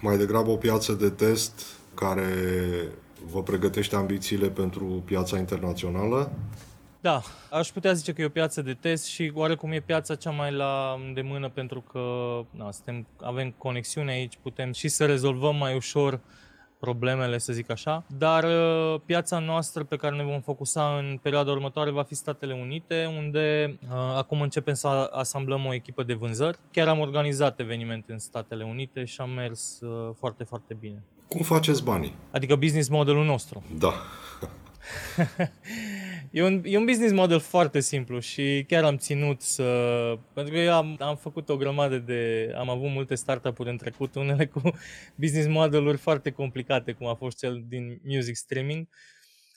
mai 0.00 0.16
degrabă 0.16 0.50
o 0.50 0.56
piață 0.56 0.92
de 0.92 1.10
test 1.10 1.82
care 1.94 2.28
vă 3.32 3.42
pregătește 3.42 3.96
ambițiile 3.96 4.48
pentru 4.48 4.84
piața 4.84 5.38
internațională? 5.38 6.32
Da, 7.00 7.22
aș 7.50 7.68
putea 7.68 7.92
zice 7.92 8.12
că 8.12 8.22
e 8.22 8.24
o 8.24 8.28
piață 8.28 8.62
de 8.62 8.74
test 8.74 9.04
și 9.04 9.32
oarecum 9.34 9.72
e 9.72 9.80
piața 9.80 10.14
cea 10.14 10.30
mai 10.30 10.52
la 10.52 10.96
îndemână 11.06 11.48
pentru 11.48 11.80
că 11.80 12.00
na, 12.50 12.70
suntem, 12.70 13.06
avem 13.20 13.54
conexiune 13.58 14.12
aici, 14.12 14.38
putem 14.42 14.72
și 14.72 14.88
să 14.88 15.06
rezolvăm 15.06 15.56
mai 15.56 15.74
ușor 15.74 16.20
problemele, 16.78 17.38
să 17.38 17.52
zic 17.52 17.70
așa, 17.70 18.04
dar 18.18 18.44
uh, 18.44 19.00
piața 19.06 19.38
noastră 19.38 19.84
pe 19.84 19.96
care 19.96 20.16
ne 20.16 20.22
vom 20.22 20.40
focusa 20.40 20.96
în 20.98 21.18
perioada 21.22 21.50
următoare 21.50 21.90
va 21.90 22.02
fi 22.02 22.14
Statele 22.14 22.54
Unite, 22.54 23.14
unde 23.18 23.76
uh, 23.82 23.96
acum 24.16 24.40
începem 24.40 24.74
să 24.74 24.88
asamblăm 25.12 25.66
o 25.66 25.74
echipă 25.74 26.02
de 26.02 26.14
vânzări. 26.14 26.58
Chiar 26.70 26.88
am 26.88 26.98
organizat 26.98 27.60
evenimente 27.60 28.12
în 28.12 28.18
Statele 28.18 28.64
Unite 28.64 29.04
și 29.04 29.20
am 29.20 29.30
mers 29.30 29.80
uh, 29.80 30.14
foarte, 30.18 30.44
foarte 30.44 30.76
bine. 30.80 31.02
Cum 31.28 31.42
faceți 31.42 31.84
banii? 31.84 32.14
Adică 32.30 32.56
business 32.56 32.88
modelul 32.88 33.24
nostru. 33.24 33.62
Da. 33.78 33.92
e, 36.30 36.42
un, 36.42 36.62
e 36.64 36.78
un 36.78 36.84
business 36.84 37.12
model 37.12 37.38
foarte 37.38 37.80
simplu 37.80 38.18
și 38.18 38.64
chiar 38.68 38.84
am 38.84 38.96
ținut 38.96 39.40
să... 39.40 39.64
Pentru 40.32 40.52
că 40.52 40.58
eu 40.58 40.72
am, 40.72 40.96
am 40.98 41.16
făcut 41.16 41.48
o 41.48 41.56
grămadă 41.56 41.98
de... 41.98 42.52
Am 42.56 42.68
avut 42.68 42.90
multe 42.90 43.14
startup-uri 43.14 43.70
în 43.70 43.76
trecut, 43.76 44.14
unele 44.14 44.46
cu 44.46 44.60
business 45.22 45.48
modeluri 45.48 45.96
foarte 45.96 46.30
complicate, 46.30 46.92
cum 46.92 47.06
a 47.06 47.14
fost 47.14 47.38
cel 47.38 47.64
din 47.68 48.00
music 48.04 48.36
streaming. 48.36 48.88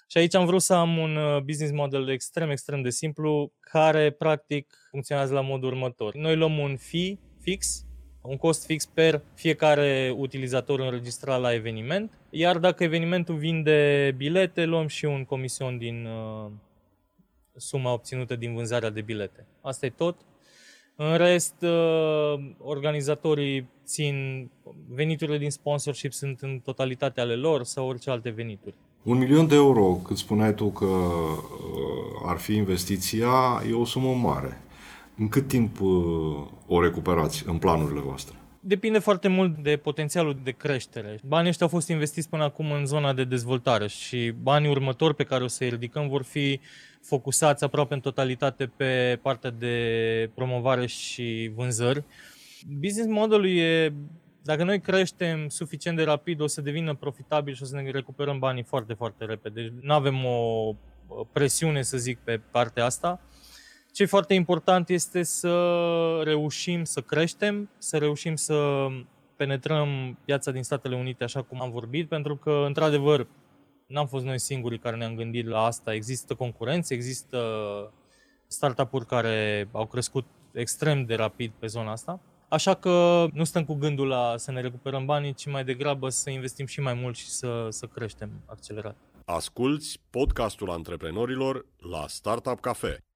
Și 0.10 0.18
aici 0.18 0.36
am 0.36 0.46
vrut 0.46 0.62
să 0.62 0.74
am 0.74 0.98
un 0.98 1.16
uh, 1.16 1.42
business 1.42 1.74
model 1.74 2.10
extrem, 2.10 2.50
extrem 2.50 2.82
de 2.82 2.90
simplu, 2.90 3.54
care 3.60 4.12
practic 4.12 4.88
funcționează 4.90 5.34
la 5.34 5.42
modul 5.42 5.70
următor. 5.70 6.16
Noi 6.16 6.36
luăm 6.36 6.58
un 6.58 6.78
fee 6.78 7.20
fix 7.42 7.87
un 8.28 8.38
cost 8.38 8.66
fix 8.66 8.86
per 8.86 9.22
fiecare 9.34 10.14
utilizator 10.18 10.80
înregistrat 10.80 11.42
la 11.42 11.54
eveniment, 11.54 12.12
iar 12.30 12.58
dacă 12.58 12.84
evenimentul 12.84 13.36
vinde 13.36 14.14
bilete, 14.18 14.66
luăm 14.66 14.88
și 14.88 15.06
un 15.06 15.26
comision 15.26 15.78
din 15.78 16.06
uh, 16.06 16.52
suma 17.56 17.94
obținută 17.94 18.36
din 18.36 18.54
vânzarea 18.54 18.90
de 18.90 19.02
bilete. 19.02 19.46
Asta 19.62 19.86
e 19.86 19.90
tot. 19.90 20.16
În 20.96 21.18
rest, 21.18 21.56
uh, 21.62 22.50
organizatorii 22.58 23.70
țin 23.86 24.50
veniturile 24.90 25.38
din 25.38 25.52
sponsorship 25.52 26.14
sunt 26.14 26.42
în 26.42 26.60
totalitate 26.64 27.22
ale 27.22 27.36
lor 27.36 27.64
sau 27.64 27.88
orice 27.88 28.10
alte 28.10 28.30
venituri. 28.30 28.76
Un 29.04 29.18
milion 29.18 29.48
de 29.48 29.56
euro, 29.56 29.84
cât 29.84 30.18
spuneai 30.18 30.54
tu 30.54 30.70
că 30.70 30.86
uh, 30.86 32.22
ar 32.26 32.38
fi 32.38 32.56
investiția, 32.56 33.64
e 33.70 33.74
o 33.74 33.86
sumă 33.86 34.14
mare. 34.14 34.62
În 35.18 35.28
cât 35.28 35.48
timp 35.48 35.82
uh, 35.82 35.90
o 36.68 36.82
recuperați 36.82 37.44
în 37.48 37.58
planurile 37.58 38.00
voastre? 38.00 38.36
Depinde 38.60 39.00
foarte 39.00 39.28
mult 39.28 39.58
de 39.58 39.78
potențialul 39.78 40.40
de 40.44 40.52
creștere. 40.52 41.20
Banii 41.24 41.50
ăștia 41.50 41.66
au 41.66 41.72
fost 41.72 41.88
investiți 41.88 42.30
până 42.30 42.44
acum 42.44 42.72
în 42.72 42.86
zona 42.86 43.14
de 43.14 43.24
dezvoltare 43.24 43.88
și 43.88 44.34
banii 44.42 44.70
următori 44.70 45.16
pe 45.16 45.24
care 45.24 45.44
o 45.44 45.48
să-i 45.48 45.70
ridicăm 45.70 46.08
vor 46.08 46.24
fi 46.24 46.60
focusați 47.02 47.64
aproape 47.64 47.94
în 47.94 48.00
totalitate 48.00 48.72
pe 48.76 49.20
partea 49.22 49.50
de 49.50 50.30
promovare 50.34 50.86
și 50.86 51.52
vânzări. 51.56 52.04
Business 52.80 53.10
modelul 53.10 53.48
e, 53.48 53.94
dacă 54.44 54.64
noi 54.64 54.80
creștem 54.80 55.48
suficient 55.48 55.98
de 55.98 56.04
rapid, 56.04 56.42
o 56.42 56.48
să 56.48 56.62
devină 56.62 56.96
profitabil 56.96 57.54
și 57.54 57.64
o 57.64 57.66
să 57.66 57.76
ne 57.76 57.92
recuperăm 57.92 58.40
banii 58.40 58.64
foarte, 58.64 58.94
foarte 58.94 59.26
repede. 59.26 59.62
Deci 59.62 59.72
nu 59.82 59.94
avem 59.94 60.26
o 60.26 60.76
presiune, 61.32 61.82
să 61.82 61.98
zic, 61.98 62.18
pe 62.18 62.42
partea 62.52 62.86
asta. 62.86 63.22
Ce 63.98 64.04
e 64.04 64.06
foarte 64.06 64.34
important 64.34 64.90
este 64.90 65.24
să 65.24 66.22
reușim 66.24 66.84
să 66.84 67.02
creștem, 67.02 67.70
să 67.78 67.98
reușim 67.98 68.36
să 68.36 68.88
penetrăm 69.36 70.18
piața 70.26 70.52
din 70.52 70.64
Statele 70.64 70.96
Unite 70.96 71.24
așa 71.24 71.42
cum 71.42 71.62
am 71.62 71.72
vorbit, 71.72 72.08
pentru 72.08 72.36
că, 72.36 72.64
într-adevăr, 72.66 73.28
n-am 73.88 74.08
fost 74.08 74.26
noi 74.26 74.40
singurii 74.40 74.80
care 74.80 74.96
ne-am 74.96 75.16
gândit 75.16 75.48
la 75.48 75.64
asta. 75.64 75.94
Există 75.94 76.34
concurență, 76.34 76.94
există 76.94 77.40
startup-uri 78.48 79.06
care 79.06 79.70
au 79.72 79.86
crescut 79.86 80.26
extrem 80.54 81.06
de 81.06 81.16
rapid 81.16 81.52
pe 81.60 81.68
zona 81.68 81.92
asta. 81.92 82.20
Așa 82.50 82.74
că 82.74 83.26
nu 83.34 83.44
stăm 83.44 83.66
cu 83.66 83.74
gândul 83.74 84.08
la 84.08 84.34
să 84.38 84.52
ne 84.52 84.62
recuperăm 84.62 85.06
banii, 85.06 85.34
ci 85.34 85.48
mai 85.48 85.64
degrabă 85.64 86.10
să 86.10 86.30
investim 86.30 86.66
și 86.66 86.80
mai 86.80 86.94
mult 86.94 87.16
și 87.16 87.30
să, 87.30 87.68
să 87.70 87.86
creștem 87.86 88.30
accelerat. 88.46 88.96
Asculți 89.26 90.00
podcastul 90.10 90.70
antreprenorilor 90.70 91.66
la 91.78 92.06
Startup 92.08 92.60
Cafe. 92.60 93.07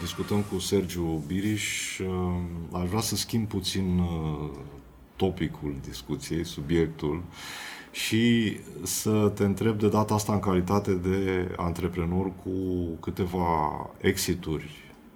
Discutăm 0.00 0.44
cu 0.52 0.58
Sergiu 0.58 1.22
Biriș. 1.26 1.98
Uh, 1.98 2.08
aș 2.72 2.88
vrea 2.88 3.00
să 3.00 3.16
schimb 3.16 3.48
puțin 3.48 3.98
uh, 3.98 4.50
topicul 5.16 5.74
discuției, 5.88 6.44
subiectul 6.44 7.22
și 7.90 8.56
să 8.82 9.32
te 9.34 9.44
întreb 9.44 9.78
de 9.78 9.88
data 9.88 10.14
asta 10.14 10.32
în 10.32 10.40
calitate 10.40 10.92
de 10.92 11.48
antreprenor 11.56 12.32
cu 12.44 12.50
câteva 13.00 13.90
exituri 14.00 14.70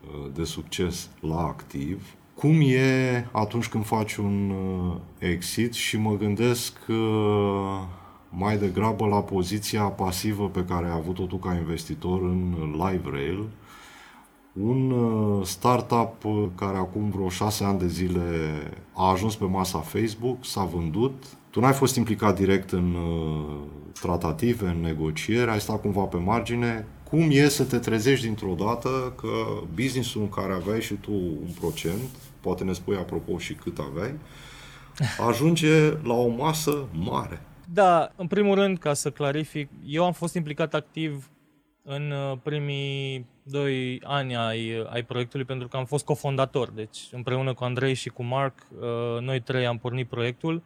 uh, 0.06 0.30
de 0.34 0.44
succes 0.44 1.08
la 1.20 1.38
activ. 1.38 2.14
Cum 2.34 2.60
e 2.60 3.28
atunci 3.32 3.68
când 3.68 3.84
faci 3.84 4.16
un 4.16 4.52
exit 5.18 5.72
și 5.72 5.98
mă 5.98 6.16
gândesc 6.16 6.78
mai 8.28 8.58
degrabă 8.58 9.06
la 9.06 9.22
poziția 9.22 9.82
pasivă 9.82 10.48
pe 10.48 10.64
care 10.64 10.86
ai 10.86 10.92
avut-o 10.92 11.24
tu 11.24 11.36
ca 11.36 11.54
investitor 11.54 12.22
în 12.22 12.54
LiveRail, 12.72 13.48
un 14.62 14.90
uh, 14.90 15.46
startup 15.46 16.24
uh, 16.24 16.44
care 16.54 16.76
acum 16.76 17.10
vreo 17.10 17.28
șase 17.28 17.64
ani 17.64 17.78
de 17.78 17.86
zile 17.86 18.20
a 18.92 19.10
ajuns 19.10 19.36
pe 19.36 19.44
masa 19.44 19.78
Facebook, 19.78 20.44
s-a 20.44 20.64
vândut. 20.64 21.24
Tu 21.50 21.60
n-ai 21.60 21.72
fost 21.72 21.96
implicat 21.96 22.36
direct 22.36 22.70
în 22.70 22.94
uh, 22.94 23.56
tratative, 24.00 24.66
în 24.66 24.80
negocieri, 24.80 25.50
ai 25.50 25.60
stat 25.60 25.80
cumva 25.80 26.02
pe 26.02 26.16
margine. 26.16 26.86
cum 27.10 27.28
e 27.30 27.48
să 27.48 27.64
te 27.64 27.78
trezești 27.78 28.24
dintr-o 28.24 28.54
dată 28.54 29.12
că 29.16 29.28
businessul 29.74 30.20
în 30.20 30.28
care 30.28 30.52
aveai 30.52 30.80
și 30.80 30.94
tu 30.94 31.12
un 31.12 31.50
procent, 31.60 32.10
poate 32.40 32.64
ne 32.64 32.72
spui 32.72 32.96
apropo 32.96 33.38
și 33.38 33.54
cât 33.54 33.78
aveai, 33.78 34.14
ajunge 35.28 35.90
la 35.90 36.14
o 36.14 36.28
masă 36.28 36.84
mare. 36.92 37.40
Da, 37.72 38.12
în 38.16 38.26
primul 38.26 38.54
rând, 38.54 38.78
ca 38.78 38.94
să 38.94 39.10
clarific, 39.10 39.68
eu 39.86 40.04
am 40.04 40.12
fost 40.12 40.34
implicat 40.34 40.74
activ 40.74 41.30
în 41.82 42.10
uh, 42.10 42.38
primii 42.42 43.26
doi 43.48 44.00
ani 44.04 44.36
ai, 44.36 44.86
ai 44.90 45.02
proiectului 45.02 45.44
pentru 45.44 45.68
că 45.68 45.76
am 45.76 45.84
fost 45.84 46.04
cofondator. 46.04 46.70
Deci 46.70 46.98
împreună 47.10 47.54
cu 47.54 47.64
Andrei 47.64 47.94
și 47.94 48.08
cu 48.08 48.22
Mark, 48.22 48.66
uh, 48.80 49.20
noi 49.20 49.40
trei 49.40 49.66
am 49.66 49.78
pornit 49.78 50.08
proiectul. 50.08 50.62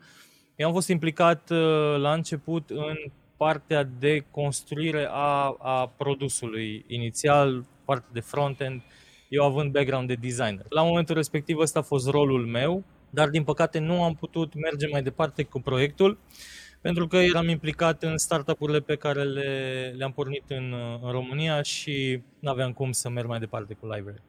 Eu 0.56 0.66
am 0.66 0.72
fost 0.72 0.88
implicat 0.88 1.50
uh, 1.50 1.58
la 1.98 2.12
început 2.12 2.70
în 2.70 2.96
partea 3.36 3.88
de 3.98 4.24
construire 4.30 5.08
a, 5.10 5.56
a 5.58 5.92
produsului 5.96 6.84
inițial, 6.86 7.64
partea 7.84 8.10
de 8.12 8.20
front-end, 8.20 8.82
eu 9.28 9.44
având 9.44 9.72
background 9.72 10.08
de 10.08 10.14
designer. 10.14 10.66
La 10.68 10.82
momentul 10.82 11.14
respectiv 11.14 11.58
ăsta 11.58 11.78
a 11.78 11.82
fost 11.82 12.08
rolul 12.08 12.46
meu, 12.46 12.84
dar 13.10 13.28
din 13.28 13.44
păcate 13.44 13.78
nu 13.78 14.02
am 14.02 14.14
putut 14.14 14.54
merge 14.54 14.86
mai 14.86 15.02
departe 15.02 15.42
cu 15.42 15.60
proiectul 15.60 16.18
pentru 16.80 17.06
că 17.06 17.16
eram 17.16 17.48
implicat 17.48 18.02
în 18.02 18.18
startup-urile 18.18 18.80
pe 18.80 18.96
care 18.96 19.22
le, 19.22 19.94
le-am 19.96 20.12
pornit 20.12 20.44
în, 20.46 20.74
în 21.02 21.10
România 21.10 21.62
și 21.62 22.22
nu 22.38 22.50
aveam 22.50 22.72
cum 22.72 22.92
să 22.92 23.08
merg 23.08 23.26
mai 23.26 23.38
departe 23.38 23.74
cu 23.74 23.86
library. 23.86 24.22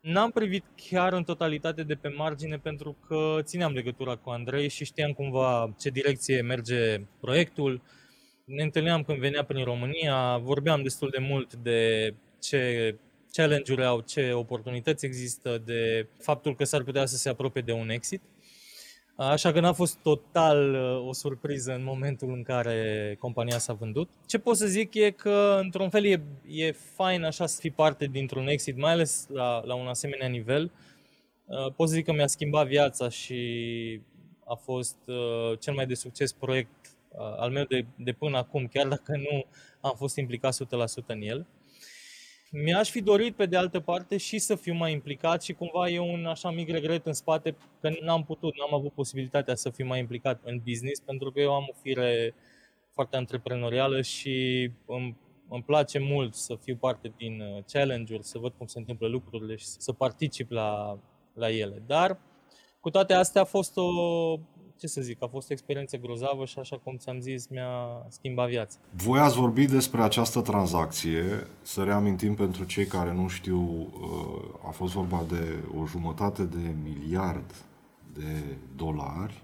N-am 0.00 0.30
privit 0.30 0.64
chiar 0.76 1.12
în 1.12 1.24
totalitate 1.24 1.82
de 1.82 1.94
pe 1.94 2.08
margine 2.08 2.58
pentru 2.58 2.96
că 3.06 3.38
țineam 3.42 3.72
legătura 3.72 4.16
cu 4.16 4.30
Andrei 4.30 4.68
și 4.68 4.84
știam 4.84 5.12
cumva 5.12 5.74
ce 5.78 5.90
direcție 5.90 6.40
merge 6.40 7.00
proiectul. 7.20 7.80
Ne 8.44 8.62
întâlneam 8.62 9.02
când 9.02 9.18
venea 9.18 9.44
prin 9.44 9.64
România, 9.64 10.38
vorbeam 10.38 10.82
destul 10.82 11.08
de 11.08 11.18
mult 11.18 11.54
de 11.54 12.14
ce 12.40 12.94
challenge-uri 13.32 13.84
au, 13.84 14.00
ce 14.00 14.32
oportunități 14.32 15.06
există, 15.06 15.62
de 15.64 16.06
faptul 16.18 16.54
că 16.54 16.64
s-ar 16.64 16.82
putea 16.82 17.06
să 17.06 17.16
se 17.16 17.28
apropie 17.28 17.62
de 17.62 17.72
un 17.72 17.88
exit. 17.88 18.22
Așa 19.30 19.52
că 19.52 19.60
n-a 19.60 19.72
fost 19.72 19.96
total 19.96 20.74
uh, 20.74 21.08
o 21.08 21.12
surpriză 21.12 21.72
în 21.72 21.84
momentul 21.84 22.32
în 22.32 22.42
care 22.42 23.16
compania 23.18 23.58
s-a 23.58 23.72
vândut. 23.72 24.08
Ce 24.26 24.38
pot 24.38 24.56
să 24.56 24.66
zic 24.66 24.94
e 24.94 25.10
că, 25.10 25.58
într-un 25.60 25.90
fel, 25.90 26.04
e, 26.04 26.22
e 26.46 26.72
fain 26.72 27.24
așa 27.24 27.46
să 27.46 27.60
fii 27.60 27.70
parte 27.70 28.06
dintr-un 28.06 28.46
exit, 28.48 28.76
mai 28.76 28.92
ales 28.92 29.26
la, 29.32 29.62
la 29.64 29.74
un 29.74 29.86
asemenea 29.86 30.28
nivel. 30.28 30.70
Uh, 31.44 31.72
pot 31.76 31.88
să 31.88 31.94
zic 31.94 32.04
că 32.04 32.12
mi-a 32.12 32.26
schimbat 32.26 32.66
viața 32.66 33.08
și 33.08 34.00
a 34.44 34.54
fost 34.54 34.96
uh, 35.06 35.58
cel 35.58 35.74
mai 35.74 35.86
de 35.86 35.94
succes 35.94 36.32
proiect 36.32 36.96
al 37.36 37.50
meu 37.50 37.64
de, 37.64 37.84
de 37.96 38.12
până 38.12 38.36
acum, 38.36 38.66
chiar 38.72 38.86
dacă 38.86 39.16
nu 39.16 39.44
am 39.80 39.94
fost 39.96 40.16
implicat 40.16 40.56
100% 41.02 41.06
în 41.06 41.22
el. 41.22 41.46
Mi-aș 42.54 42.90
fi 42.90 43.00
dorit, 43.00 43.36
pe 43.36 43.46
de 43.46 43.56
altă 43.56 43.80
parte, 43.80 44.16
și 44.16 44.38
să 44.38 44.54
fiu 44.54 44.74
mai 44.74 44.92
implicat 44.92 45.42
și 45.42 45.52
cumva 45.52 45.88
e 45.88 45.98
un 45.98 46.26
așa 46.26 46.50
mic 46.50 46.68
regret 46.70 47.06
în 47.06 47.12
spate 47.12 47.56
că 47.80 47.90
n-am 48.00 48.24
putut, 48.24 48.54
n-am 48.56 48.74
avut 48.74 48.92
posibilitatea 48.92 49.54
să 49.54 49.70
fiu 49.70 49.86
mai 49.86 49.98
implicat 49.98 50.40
în 50.44 50.60
business, 50.64 51.00
pentru 51.00 51.30
că 51.30 51.40
eu 51.40 51.54
am 51.54 51.66
o 51.70 51.74
fire 51.82 52.34
foarte 52.94 53.16
antreprenorială 53.16 54.02
și 54.02 54.70
îmi, 54.86 55.16
îmi 55.48 55.62
place 55.62 55.98
mult 55.98 56.34
să 56.34 56.54
fiu 56.62 56.76
parte 56.76 57.12
din 57.16 57.40
uh, 57.40 57.62
challenge-uri, 57.72 58.24
să 58.24 58.38
văd 58.38 58.52
cum 58.58 58.66
se 58.66 58.78
întâmplă 58.78 59.08
lucrurile 59.08 59.56
și 59.56 59.66
să 59.66 59.92
particip 59.92 60.50
la, 60.50 60.98
la 61.34 61.50
ele. 61.50 61.82
Dar, 61.86 62.18
cu 62.80 62.90
toate 62.90 63.14
astea, 63.14 63.40
a 63.40 63.44
fost 63.44 63.76
o, 63.76 63.90
ce 64.82 64.88
să 64.88 65.00
zic, 65.00 65.22
a 65.22 65.26
fost 65.26 65.50
o 65.50 65.52
experiență 65.52 65.96
grozavă 65.96 66.44
și 66.44 66.58
așa 66.58 66.78
cum 66.84 66.96
ți-am 66.96 67.20
zis, 67.20 67.46
mi-a 67.46 68.06
schimbat 68.08 68.48
viața. 68.48 68.78
Voi 68.90 69.18
ați 69.18 69.36
vorbit 69.36 69.70
despre 69.70 70.02
această 70.02 70.40
tranzacție, 70.40 71.46
să 71.62 71.82
reamintim 71.82 72.34
pentru 72.34 72.64
cei 72.64 72.86
care 72.86 73.12
nu 73.12 73.28
știu, 73.28 73.60
uh, 73.60 74.68
a 74.68 74.70
fost 74.70 74.92
vorba 74.92 75.24
de 75.28 75.58
o 75.80 75.86
jumătate 75.86 76.42
de 76.42 76.74
miliard 76.82 77.54
de 78.14 78.56
dolari, 78.76 79.42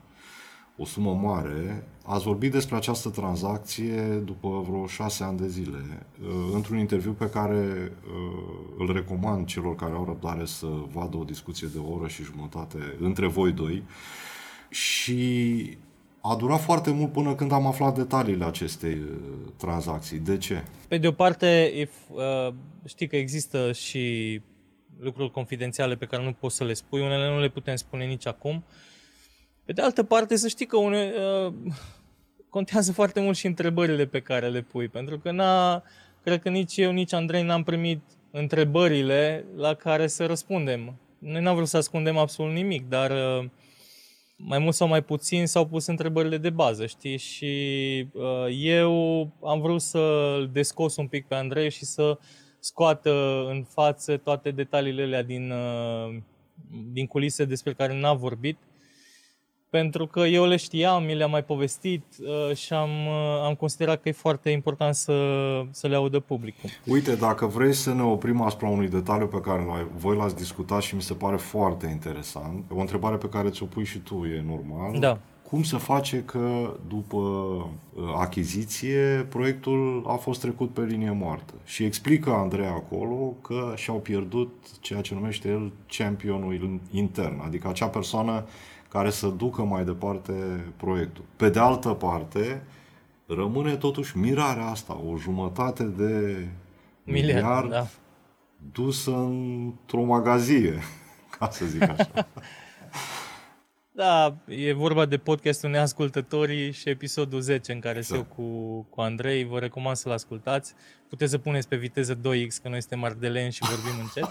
o 0.76 0.84
sumă 0.84 1.12
mare. 1.14 1.86
Ați 2.04 2.24
vorbit 2.24 2.52
despre 2.52 2.76
această 2.76 3.08
tranzacție 3.08 4.02
după 4.24 4.64
vreo 4.68 4.86
șase 4.86 5.24
ani 5.24 5.38
de 5.38 5.48
zile, 5.48 6.06
uh, 6.22 6.50
într-un 6.54 6.78
interviu 6.78 7.12
pe 7.12 7.30
care 7.30 7.92
uh, 8.06 8.48
îl 8.78 8.92
recomand 8.92 9.46
celor 9.46 9.74
care 9.74 9.92
au 9.92 10.04
răbdare 10.04 10.44
să 10.44 10.66
vadă 10.92 11.16
o 11.16 11.24
discuție 11.24 11.68
de 11.72 11.78
o 11.78 11.92
oră 11.92 12.08
și 12.08 12.22
jumătate 12.22 12.78
între 13.00 13.26
voi 13.26 13.52
doi 13.52 13.82
și 14.68 15.76
a 16.20 16.36
durat 16.36 16.60
foarte 16.60 16.90
mult 16.90 17.12
până 17.12 17.34
când 17.34 17.52
am 17.52 17.66
aflat 17.66 17.94
detaliile 17.94 18.44
acestei 18.44 18.92
uh, 18.92 19.52
tranzacții. 19.56 20.18
De 20.18 20.36
ce? 20.36 20.64
Pe 20.88 20.98
de 20.98 21.06
o 21.06 21.12
parte, 21.12 21.72
if, 21.74 21.92
uh, 22.10 22.54
știi 22.86 23.06
că 23.06 23.16
există 23.16 23.72
și 23.72 24.40
lucruri 25.00 25.30
confidențiale 25.30 25.96
pe 25.96 26.06
care 26.06 26.24
nu 26.24 26.32
poți 26.32 26.56
să 26.56 26.64
le 26.64 26.72
spui, 26.72 27.00
unele 27.00 27.28
nu 27.28 27.40
le 27.40 27.48
putem 27.48 27.76
spune 27.76 28.04
nici 28.04 28.26
acum. 28.26 28.64
Pe 29.64 29.72
de 29.72 29.82
altă 29.82 30.02
parte, 30.02 30.36
să 30.36 30.48
știi 30.48 30.66
că 30.66 30.76
une, 30.76 31.12
uh, 31.46 31.52
contează 32.48 32.92
foarte 32.92 33.20
mult 33.20 33.36
și 33.36 33.46
întrebările 33.46 34.06
pe 34.06 34.20
care 34.20 34.48
le 34.48 34.60
pui, 34.60 34.88
pentru 34.88 35.18
că 35.18 35.30
n-a, 35.30 35.82
cred 36.22 36.42
că 36.42 36.48
nici 36.48 36.76
eu, 36.76 36.92
nici 36.92 37.12
Andrei 37.12 37.42
n-am 37.42 37.62
primit 37.62 38.00
întrebările 38.30 39.44
la 39.56 39.74
care 39.74 40.06
să 40.06 40.26
răspundem. 40.26 40.94
Noi 41.18 41.42
n-am 41.42 41.54
vrut 41.54 41.68
să 41.68 41.76
ascundem 41.76 42.16
absolut 42.16 42.52
nimic, 42.52 42.88
dar 42.88 43.10
uh, 43.10 43.44
mai 44.40 44.58
mult 44.58 44.74
sau 44.74 44.88
mai 44.88 45.02
puțin 45.02 45.46
s-au 45.46 45.66
pus 45.66 45.86
întrebările 45.86 46.38
de 46.38 46.50
bază, 46.50 46.86
știi? 46.86 47.16
Și 47.16 47.46
uh, 48.12 48.46
eu 48.60 49.20
am 49.42 49.60
vrut 49.60 49.80
să-l 49.80 50.50
descos 50.52 50.96
un 50.96 51.06
pic 51.06 51.26
pe 51.26 51.34
Andrei 51.34 51.70
și 51.70 51.84
să 51.84 52.18
scoată 52.58 53.44
în 53.48 53.64
față 53.64 54.16
toate 54.16 54.50
detaliile 54.50 55.02
alea 55.02 55.22
din, 55.22 55.50
uh, 55.50 56.16
din 56.92 57.06
culise 57.06 57.44
despre 57.44 57.72
care 57.72 58.00
n-a 58.00 58.12
vorbit 58.12 58.58
pentru 59.70 60.06
că 60.06 60.20
eu 60.20 60.46
le 60.46 60.56
știam, 60.56 61.04
mi 61.04 61.14
le-am 61.14 61.30
mai 61.30 61.44
povestit 61.44 62.04
uh, 62.20 62.56
și 62.56 62.72
am, 62.72 62.90
uh, 63.06 63.42
am 63.44 63.54
considerat 63.54 64.00
că 64.02 64.08
e 64.08 64.12
foarte 64.12 64.50
important 64.50 64.94
să, 64.94 65.14
să 65.70 65.86
le 65.86 65.94
audă 65.94 66.20
publicul. 66.20 66.70
Uite, 66.86 67.14
dacă 67.14 67.46
vrei 67.46 67.72
să 67.72 67.94
ne 67.94 68.02
oprim 68.02 68.40
asupra 68.40 68.68
unui 68.68 68.88
detaliu 68.88 69.26
pe 69.26 69.40
care 69.40 69.86
voi 69.96 70.16
l-ați 70.16 70.36
discutat 70.36 70.82
și 70.82 70.94
mi 70.94 71.02
se 71.02 71.14
pare 71.14 71.36
foarte 71.36 71.86
interesant, 71.86 72.64
o 72.74 72.80
întrebare 72.80 73.16
pe 73.16 73.28
care 73.28 73.48
ți-o 73.48 73.66
pui 73.66 73.84
și 73.84 73.98
tu, 73.98 74.24
e 74.24 74.44
normal. 74.46 74.98
Da. 74.98 75.18
Cum 75.50 75.62
se 75.62 75.76
face 75.76 76.22
că 76.22 76.74
după 76.88 77.16
uh, 77.16 78.02
achiziție 78.16 79.26
proiectul 79.28 80.04
a 80.06 80.14
fost 80.14 80.40
trecut 80.40 80.70
pe 80.70 80.80
linie 80.80 81.10
moartă? 81.10 81.54
Și 81.64 81.84
explică 81.84 82.30
Andrei 82.30 82.66
acolo 82.66 83.34
că 83.42 83.72
și-au 83.76 83.96
pierdut 83.96 84.50
ceea 84.80 85.00
ce 85.00 85.14
numește 85.14 85.48
el 85.48 85.72
championul 85.86 86.80
intern, 86.90 87.40
adică 87.44 87.68
acea 87.68 87.86
persoană 87.86 88.44
care 88.88 89.10
să 89.10 89.26
ducă 89.26 89.62
mai 89.62 89.84
departe 89.84 90.32
proiectul. 90.76 91.24
Pe 91.36 91.48
de 91.48 91.58
altă 91.58 91.88
parte, 91.88 92.62
rămâne 93.26 93.76
totuși 93.76 94.18
mirarea 94.18 94.66
asta, 94.66 95.00
o 95.06 95.16
jumătate 95.16 95.82
de 95.82 96.46
miliard, 97.04 97.42
miliard 97.42 97.70
da. 97.70 97.86
dusă 98.72 99.10
într-o 99.10 100.02
magazie, 100.02 100.78
ca 101.38 101.50
să 101.50 101.64
zic 101.64 101.82
așa. 101.82 102.10
Da, 103.98 104.36
e 104.46 104.72
vorba 104.72 105.06
de 105.06 105.16
podcastul 105.16 105.70
Neascultătorii 105.70 106.72
și 106.72 106.88
episodul 106.88 107.40
10 107.40 107.72
în 107.72 107.80
care 107.80 107.98
exact. 107.98 108.20
eu 108.20 108.26
cu, 108.34 108.80
cu 108.90 109.00
Andrei. 109.00 109.44
Vă 109.44 109.58
recomand 109.58 109.96
să-l 109.96 110.12
ascultați. 110.12 110.74
Puteți 111.08 111.30
să 111.30 111.38
puneți 111.38 111.68
pe 111.68 111.76
viteză 111.76 112.14
2x, 112.14 112.62
că 112.62 112.68
noi 112.68 112.80
suntem 112.80 113.04
ardeleeni 113.04 113.52
și 113.52 113.62
vorbim 113.62 114.00
încet. 114.00 114.28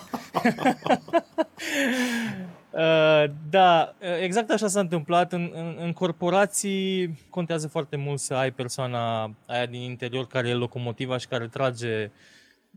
Uh, 2.78 3.24
da, 3.50 3.96
uh, 4.02 4.22
exact 4.22 4.50
așa 4.50 4.68
s-a 4.68 4.80
întâmplat. 4.80 5.34
În, 5.34 5.52
în, 5.54 5.78
în 5.80 5.94
corporații 5.94 7.18
contează 7.30 7.68
foarte 7.68 7.96
mult 7.96 8.20
să 8.20 8.34
ai 8.34 8.52
persoana 8.52 9.36
aia 9.46 9.66
din 9.66 9.82
interior 9.82 10.28
care 10.28 10.50
e 10.50 10.54
locomotiva 10.54 11.18
și 11.18 11.28
care 11.28 11.48
trage 11.48 12.12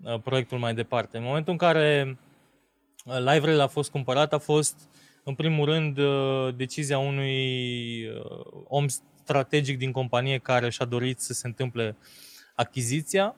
uh, 0.02 0.20
proiectul 0.20 0.58
mai 0.58 0.74
departe. 0.74 1.16
În 1.16 1.22
momentul 1.22 1.52
în 1.52 1.58
care 1.58 2.18
uh, 3.04 3.18
Livrel 3.32 3.60
a 3.60 3.66
fost 3.66 3.90
cumpărat, 3.90 4.32
a 4.32 4.38
fost 4.38 4.88
în 5.24 5.34
primul 5.34 5.64
rând 5.64 5.98
uh, 5.98 6.54
decizia 6.56 6.98
unui 6.98 8.06
uh, 8.06 8.62
om 8.68 8.86
strategic 9.22 9.78
din 9.78 9.92
companie 9.92 10.38
care 10.38 10.70
și-a 10.70 10.84
dorit 10.84 11.20
să 11.20 11.32
se 11.32 11.46
întâmple 11.46 11.96
achiziția. 12.54 13.34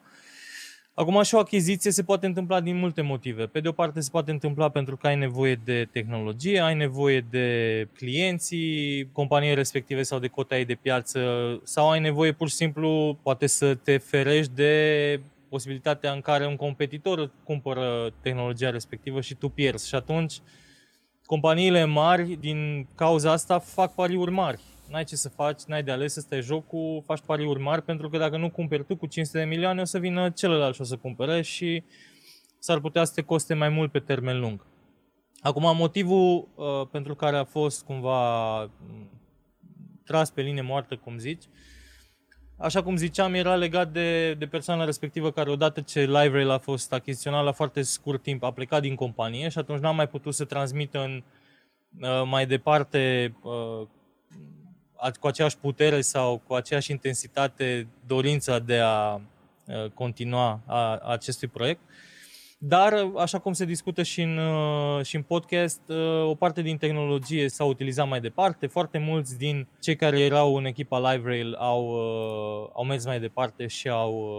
Acum 0.94 1.22
și 1.22 1.34
o 1.34 1.38
achiziție 1.38 1.90
se 1.90 2.02
poate 2.02 2.26
întâmpla 2.26 2.60
din 2.60 2.76
multe 2.76 3.02
motive. 3.02 3.46
Pe 3.46 3.60
de 3.60 3.68
o 3.68 3.72
parte 3.72 4.00
se 4.00 4.08
poate 4.10 4.30
întâmpla 4.30 4.68
pentru 4.68 4.96
că 4.96 5.06
ai 5.06 5.16
nevoie 5.16 5.60
de 5.64 5.88
tehnologie, 5.92 6.60
ai 6.60 6.74
nevoie 6.74 7.26
de 7.30 7.88
clienții 7.92 9.08
companiei 9.12 9.54
respective 9.54 10.02
sau 10.02 10.18
de 10.18 10.26
cota 10.26 10.58
ei 10.58 10.64
de 10.64 10.74
piață 10.74 11.20
sau 11.64 11.90
ai 11.90 12.00
nevoie 12.00 12.32
pur 12.32 12.48
și 12.48 12.54
simplu 12.54 13.18
poate 13.22 13.46
să 13.46 13.74
te 13.74 13.98
ferești 13.98 14.52
de 14.54 15.20
posibilitatea 15.48 16.12
în 16.12 16.20
care 16.20 16.46
un 16.46 16.56
competitor 16.56 17.30
cumpără 17.44 18.12
tehnologia 18.22 18.70
respectivă 18.70 19.20
și 19.20 19.34
tu 19.34 19.48
pierzi. 19.48 19.88
Și 19.88 19.94
atunci 19.94 20.34
companiile 21.26 21.84
mari 21.84 22.36
din 22.40 22.86
cauza 22.94 23.32
asta 23.32 23.58
fac 23.58 23.94
pariuri 23.94 24.30
mari. 24.30 24.60
N-ai 24.92 25.04
ce 25.04 25.16
să 25.16 25.28
faci, 25.28 25.62
n-ai 25.62 25.82
de 25.82 25.90
ales, 25.90 26.16
ăsta 26.16 26.36
e 26.36 26.40
jocul, 26.40 27.02
faci 27.06 27.20
pariuri 27.26 27.60
mari, 27.60 27.82
pentru 27.82 28.08
că 28.08 28.18
dacă 28.18 28.36
nu 28.36 28.50
cumperi 28.50 28.84
tu 28.84 28.96
cu 28.96 29.06
500 29.06 29.38
de 29.38 29.44
milioane, 29.44 29.80
o 29.80 29.84
să 29.84 29.98
vină 29.98 30.30
celălalt 30.30 30.74
și 30.74 30.80
o 30.80 30.84
să 30.84 30.96
cumpere 30.96 31.42
și 31.42 31.82
s-ar 32.58 32.80
putea 32.80 33.04
să 33.04 33.12
te 33.14 33.22
coste 33.22 33.54
mai 33.54 33.68
mult 33.68 33.90
pe 33.90 33.98
termen 33.98 34.40
lung. 34.40 34.66
Acum, 35.40 35.76
motivul 35.76 36.48
uh, 36.54 36.88
pentru 36.90 37.14
care 37.14 37.36
a 37.36 37.44
fost 37.44 37.84
cumva 37.84 38.60
mm, 38.62 39.10
tras 40.04 40.30
pe 40.30 40.42
linie 40.42 40.62
moartă, 40.62 40.96
cum 40.96 41.18
zici, 41.18 41.44
așa 42.56 42.82
cum 42.82 42.96
ziceam, 42.96 43.34
era 43.34 43.54
legat 43.54 43.92
de, 43.92 44.34
de 44.34 44.46
persoana 44.46 44.84
respectivă 44.84 45.30
care 45.30 45.50
odată 45.50 45.80
ce 45.80 46.00
LiveRail 46.00 46.50
a 46.50 46.58
fost 46.58 46.92
achiziționat 46.92 47.44
la 47.44 47.52
foarte 47.52 47.82
scurt 47.82 48.22
timp 48.22 48.42
a 48.42 48.52
plecat 48.52 48.80
din 48.80 48.94
companie 48.94 49.48
și 49.48 49.58
atunci 49.58 49.80
n-a 49.80 49.90
mai 49.90 50.08
putut 50.08 50.34
să 50.34 50.44
transmită 50.44 50.98
în, 50.98 51.22
uh, 52.00 52.22
mai 52.26 52.46
departe 52.46 53.34
uh, 53.42 53.86
cu 55.20 55.26
aceeași 55.26 55.58
putere 55.58 56.00
sau 56.00 56.42
cu 56.46 56.54
aceeași 56.54 56.90
intensitate 56.90 57.88
dorința 58.06 58.58
de 58.58 58.78
a 58.78 59.14
uh, 59.14 59.90
continua 59.94 60.60
a, 60.66 60.76
a 60.76 61.12
acestui 61.12 61.48
proiect. 61.48 61.80
Dar, 62.64 63.10
așa 63.16 63.38
cum 63.38 63.52
se 63.52 63.64
discută 63.64 64.02
și 64.02 64.22
în, 64.22 64.38
uh, 64.38 65.04
și 65.04 65.16
în 65.16 65.22
podcast, 65.22 65.80
uh, 65.86 66.24
o 66.24 66.34
parte 66.34 66.62
din 66.62 66.76
tehnologie 66.76 67.48
s-a 67.48 67.64
utilizat 67.64 68.08
mai 68.08 68.20
departe. 68.20 68.66
Foarte 68.66 68.98
mulți 68.98 69.38
din 69.38 69.68
cei 69.80 69.96
care 69.96 70.20
erau 70.20 70.56
în 70.56 70.64
echipa 70.64 71.12
LiveRail 71.12 71.54
au, 71.54 71.86
uh, 71.86 72.70
au 72.72 72.84
mers 72.84 73.04
mai 73.04 73.20
departe 73.20 73.66
și 73.66 73.88
au 73.88 74.34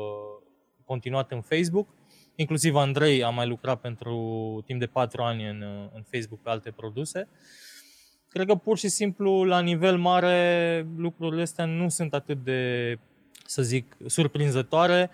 continuat 0.86 1.32
în 1.32 1.42
Facebook. 1.42 1.88
Inclusiv 2.36 2.76
Andrei 2.76 3.24
a 3.24 3.30
mai 3.30 3.48
lucrat 3.48 3.80
pentru 3.80 4.18
timp 4.66 4.80
de 4.80 4.86
patru 4.86 5.22
ani 5.22 5.50
în, 5.50 5.64
în 5.94 6.04
Facebook 6.12 6.42
pe 6.42 6.50
alte 6.50 6.72
produse. 6.72 7.28
Cred 8.34 8.48
că 8.48 8.56
pur 8.56 8.78
și 8.78 8.88
simplu, 8.88 9.44
la 9.44 9.60
nivel 9.60 9.98
mare, 9.98 10.88
lucrurile 10.98 11.42
astea 11.42 11.66
nu 11.66 11.90
sunt 11.90 12.14
atât 12.14 12.44
de, 12.44 13.00
să 13.46 13.62
zic, 13.62 13.98
surprinzătoare 14.06 15.10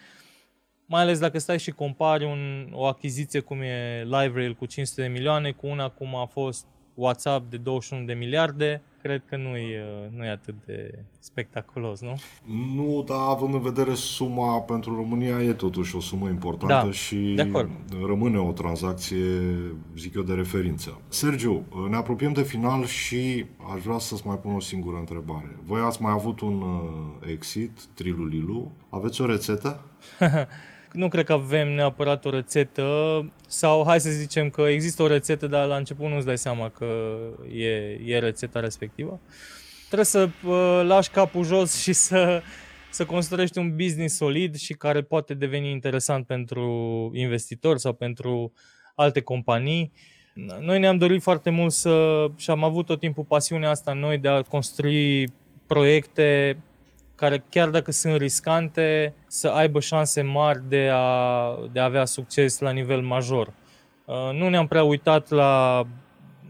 mai 0.92 1.02
ales 1.02 1.20
dacă 1.20 1.40
stai 1.40 1.60
și 1.60 1.72
compari 1.72 2.26
un, 2.26 2.70
o 2.72 2.86
achiziție 2.86 3.40
cum 3.40 3.62
e 3.62 4.04
LiveRail 4.04 4.56
cu 4.56 4.66
500 4.66 5.02
de 5.02 5.08
milioane 5.08 5.52
cu 5.52 5.68
una 5.68 5.90
cum 5.90 6.16
a 6.16 6.26
fost 6.26 6.66
WhatsApp 7.00 7.50
de 7.50 7.58
21 7.58 8.06
de 8.06 8.14
miliarde, 8.14 8.82
cred 9.02 9.22
că 9.30 9.38
nu 9.38 9.58
e, 9.58 9.84
nu 10.16 10.26
e 10.26 10.30
atât 10.30 10.56
de 10.66 11.00
spectaculos, 11.20 12.02
nu? 12.02 12.16
Nu, 12.76 13.04
dar 13.08 13.18
având 13.20 13.54
în 13.54 13.62
vedere 13.62 13.94
suma 13.94 14.60
pentru 14.60 14.96
România 14.96 15.42
e 15.42 15.54
totuși 15.54 15.96
o 15.96 16.00
sumă 16.00 16.28
importantă 16.28 16.86
da, 16.86 16.92
și 16.92 17.34
de 17.36 17.42
acord. 17.42 17.70
rămâne 18.06 18.38
o 18.38 18.52
tranzacție, 18.52 19.26
zic 19.98 20.16
eu, 20.16 20.22
de 20.22 20.34
referință. 20.34 21.02
Sergiu, 21.08 21.66
ne 21.90 21.96
apropiem 21.96 22.34
de 22.34 22.44
final 22.44 22.86
și 22.86 23.46
aș 23.76 23.82
vrea 23.82 23.98
să-ți 23.98 24.28
mai 24.28 24.38
pun 24.38 24.56
o 24.56 24.60
singură 24.60 24.98
întrebare. 24.98 25.58
Voi 25.64 25.82
ați 25.82 26.02
mai 26.02 26.12
avut 26.12 26.40
un 26.40 26.62
uh, 26.62 27.32
exit, 27.32 27.84
Trilulilu, 27.94 28.72
aveți 28.90 29.22
o 29.22 29.26
rețetă? 29.26 29.82
nu 30.92 31.08
cred 31.08 31.26
că 31.26 31.34
avem 31.34 31.74
neapărat 31.74 32.26
o 32.26 32.30
rețetă 32.30 32.86
sau 33.48 33.84
hai 33.86 34.00
să 34.00 34.10
zicem 34.10 34.50
că 34.50 34.62
există 34.62 35.04
o 35.04 35.08
rețetă, 35.08 35.48
dar 35.48 35.68
la 35.68 35.76
început 35.76 36.10
nu-ți 36.10 36.26
dai 36.26 36.38
seama 36.38 36.70
că 36.70 37.18
e, 37.54 37.68
e 38.06 38.20
rețeta 38.20 38.60
respectivă. 38.60 39.20
Trebuie 39.86 40.06
să 40.06 40.30
uh, 40.46 40.82
lași 40.84 41.10
capul 41.10 41.44
jos 41.44 41.82
și 41.82 41.94
să, 41.94 42.42
să 42.90 43.06
construiești 43.06 43.58
un 43.58 43.76
business 43.76 44.16
solid 44.16 44.56
și 44.56 44.74
care 44.74 45.02
poate 45.02 45.34
deveni 45.34 45.72
interesant 45.72 46.26
pentru 46.26 46.64
investitori 47.14 47.80
sau 47.80 47.94
pentru 47.94 48.54
alte 48.96 49.22
companii. 49.22 49.92
Noi 50.60 50.80
ne-am 50.80 50.98
dorit 50.98 51.22
foarte 51.22 51.50
mult 51.50 51.72
să, 51.72 52.26
și 52.38 52.50
am 52.50 52.64
avut 52.64 52.86
tot 52.86 53.00
timpul 53.00 53.24
pasiunea 53.24 53.70
asta 53.70 53.94
noi 53.94 54.18
de 54.18 54.28
a 54.28 54.42
construi 54.42 55.28
proiecte 55.68 56.58
care 57.20 57.44
chiar 57.50 57.70
dacă 57.70 57.92
sunt 57.92 58.16
riscante, 58.16 59.14
să 59.28 59.48
aibă 59.48 59.80
șanse 59.80 60.22
mari 60.22 60.62
de 60.68 60.90
a, 60.94 61.56
de 61.72 61.80
a 61.80 61.84
avea 61.84 62.06
succes 62.06 62.60
la 62.60 62.72
nivel 62.72 63.02
major. 63.02 63.54
Uh, 64.06 64.30
nu 64.34 64.50
ne-am 64.50 64.68
prea 64.68 64.84
uitat 64.84 65.30
la 65.30 65.84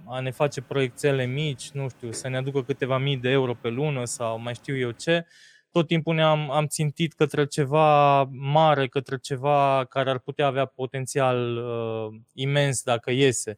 a 0.06 0.20
ne 0.20 0.32
face 0.32 0.62
proiectele 0.62 1.26
mici, 1.26 1.70
nu 1.70 1.90
știu, 1.90 2.12
să 2.12 2.28
ne 2.28 2.38
aducă 2.38 2.64
câteva 2.64 2.98
mii 2.98 3.18
de 3.18 3.30
euro 3.30 3.54
pe 3.54 3.70
lună 3.70 4.06
sau 4.06 4.40
mai 4.40 4.54
știu 4.54 4.78
eu 4.78 4.92
ce. 4.92 5.26
Tot 5.72 5.88
timpul 5.88 6.16
ne-am 6.16 6.52
am 6.52 6.68
țintit 6.68 7.14
către 7.14 7.46
ceva 7.46 8.24
mare, 8.32 8.88
către 8.88 9.18
ceva 9.18 9.86
care 9.90 10.10
ar 10.10 10.20
putea 10.20 10.46
avea 10.46 10.66
potențial 10.66 11.58
uh, 11.58 12.20
imens 12.34 12.84
dacă 12.84 13.12
iese. 13.12 13.58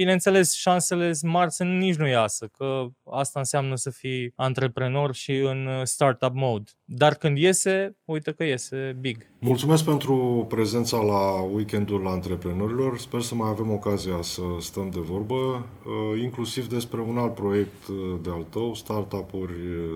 Bineînțeles, 0.00 0.54
șansele 0.54 1.12
sunt 1.12 1.32
mari 1.32 1.52
să 1.52 1.64
nici 1.64 1.94
nu 1.94 2.08
iasă, 2.08 2.50
că 2.56 2.86
asta 3.10 3.38
înseamnă 3.38 3.76
să 3.76 3.90
fii 3.90 4.32
antreprenor 4.36 5.14
și 5.14 5.32
în 5.32 5.66
uh, 5.66 5.80
startup 5.84 6.34
mode. 6.34 6.70
Dar 6.84 7.14
când 7.14 7.38
iese, 7.38 7.96
uite 8.04 8.32
că 8.32 8.44
iese 8.44 8.96
big. 9.00 9.26
Mulțumesc 9.38 9.84
pentru 9.84 10.46
prezența 10.48 10.96
la 10.96 11.40
weekendul 11.40 12.06
antreprenorilor. 12.06 12.98
Sper 12.98 13.20
să 13.20 13.34
mai 13.34 13.48
avem 13.48 13.70
ocazia 13.70 14.22
să 14.22 14.42
stăm 14.60 14.90
de 14.90 15.00
vorbă, 15.00 15.34
uh, 15.34 16.22
inclusiv 16.22 16.68
despre 16.68 17.00
un 17.00 17.18
alt 17.18 17.34
proiect 17.34 17.86
uh, 17.88 17.96
de 18.22 18.30
al 18.30 18.46
tău, 18.50 18.74
startup-uri 18.74 19.52